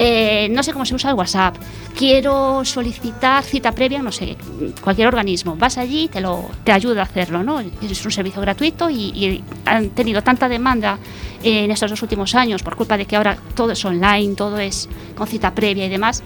[0.00, 1.56] Eh, no sé cómo se usa el WhatsApp,
[1.96, 4.36] quiero solicitar cita previa, no sé,
[4.80, 5.56] cualquier organismo.
[5.56, 7.60] Vas allí te, lo, te ayuda a hacerlo, ¿no?
[7.60, 10.98] Es un servicio gratuito y, han tenido tanta demanda
[11.42, 14.88] en estos dos últimos años por culpa de que ahora todo es online, todo es
[15.16, 16.22] con cita previa y demás,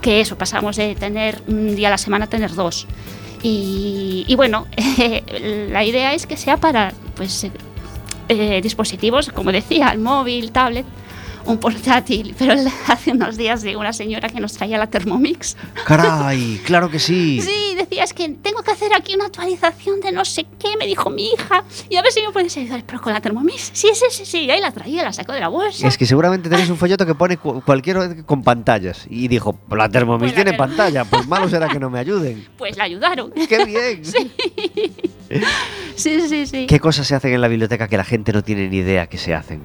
[0.00, 2.88] que eso, pasamos de tener un día a la semana a tener dos.
[3.44, 4.66] Y, bueno,
[5.70, 7.46] la idea es que sea para pues,
[8.28, 10.86] eh, dispositivos, como decía, el móvil, tablet,
[11.46, 12.54] un portátil, pero
[12.88, 15.56] hace unos días de una señora que nos traía la Thermomix.
[15.86, 16.60] ¡Caray!
[16.66, 17.40] ¡Claro que sí!
[17.42, 20.86] Sí, decía, es que tengo que hacer aquí una actualización de no sé qué, me
[20.86, 23.70] dijo mi hija, y a ver si me puedes ayudar, pero con la Thermomix.
[23.72, 25.86] Sí, sí, sí, sí, ahí la traía, la sacó de la bolsa.
[25.88, 29.06] Es que seguramente tenéis un folleto que pone cu- cualquier con pantallas.
[29.10, 31.90] Y dijo, "Pues la Thermomix Pues la tiene Therm- pantalla, pues malo será que no
[31.90, 32.46] me ayuden.
[32.56, 33.32] Pues la ayudaron.
[33.48, 34.02] ¡Qué bien!
[35.96, 36.66] Sí, sí, sí.
[36.66, 39.18] ¿Qué cosas se hacen en la biblioteca que la gente no tiene ni idea que
[39.18, 39.62] se hacen?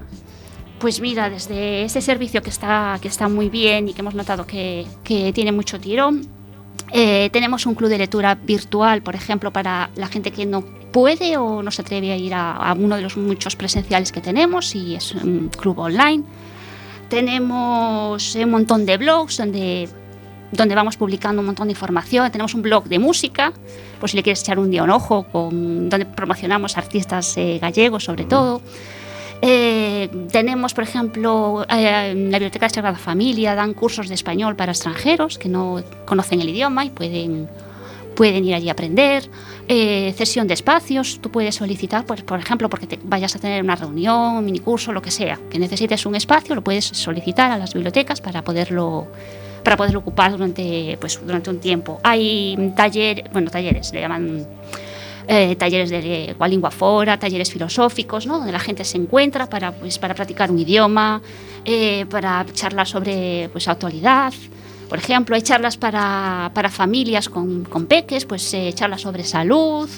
[0.80, 4.46] Pues mira, desde ese servicio que está, que está muy bien y que hemos notado
[4.46, 6.28] que, tiene mucho tirón,
[6.94, 10.62] eh, tenemos un club de lectura virtual, por ejemplo, para la gente que no
[10.92, 14.22] puede o no se atreve a ir a, a uno de los muchos presenciales que
[14.22, 16.24] tenemos y es un club online.
[17.10, 19.90] Tenemos un montón de blogs donde,
[20.52, 22.30] donde vamos publicando un montón de información.
[22.32, 23.54] Tenemos un blog de música,
[24.00, 28.04] por si le quieres echar un día un ojo, con, donde promocionamos artistas eh, gallegos
[28.04, 28.62] sobre todo.
[29.42, 34.56] Eh, tenemos, por ejemplo, eh, en la Biblioteca de Sagrada Familia dan cursos de español
[34.56, 37.48] para extranjeros que no conocen el idioma y pueden,
[38.16, 39.30] pueden ir allí a aprender.
[39.68, 43.64] Eh, cesión de espacios, tú puedes solicitar, pues, por ejemplo, porque te vayas a tener
[43.64, 47.58] una reunión, un minicurso, lo que sea, que necesites un espacio, lo puedes solicitar a
[47.58, 49.08] las bibliotecas para poderlo
[49.64, 52.00] para poderlo ocupar durante, pues, durante un tiempo.
[52.02, 54.48] Hay talleres, bueno, talleres, le llaman
[55.28, 58.38] eh, talleres de lengua lingua fora, talleres filosóficos, ¿no?
[58.38, 61.22] donde la gente se encuentra para, pues, para practicar un idioma,
[61.66, 64.34] eh, para charlar sobre pues, actualidad.
[64.90, 69.90] Por ejemplo, hay charlas para, para familias con, con peques, pues eh, charlas sobre salud.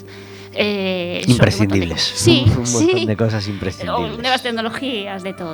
[0.52, 2.02] eh, sobre Imprescindibles.
[2.02, 2.20] cosas.
[2.20, 3.06] Sí, Un montón sí.
[3.06, 4.18] de cosas O imprescindibles.
[4.18, 5.48] nuevas tecnologías, de todo.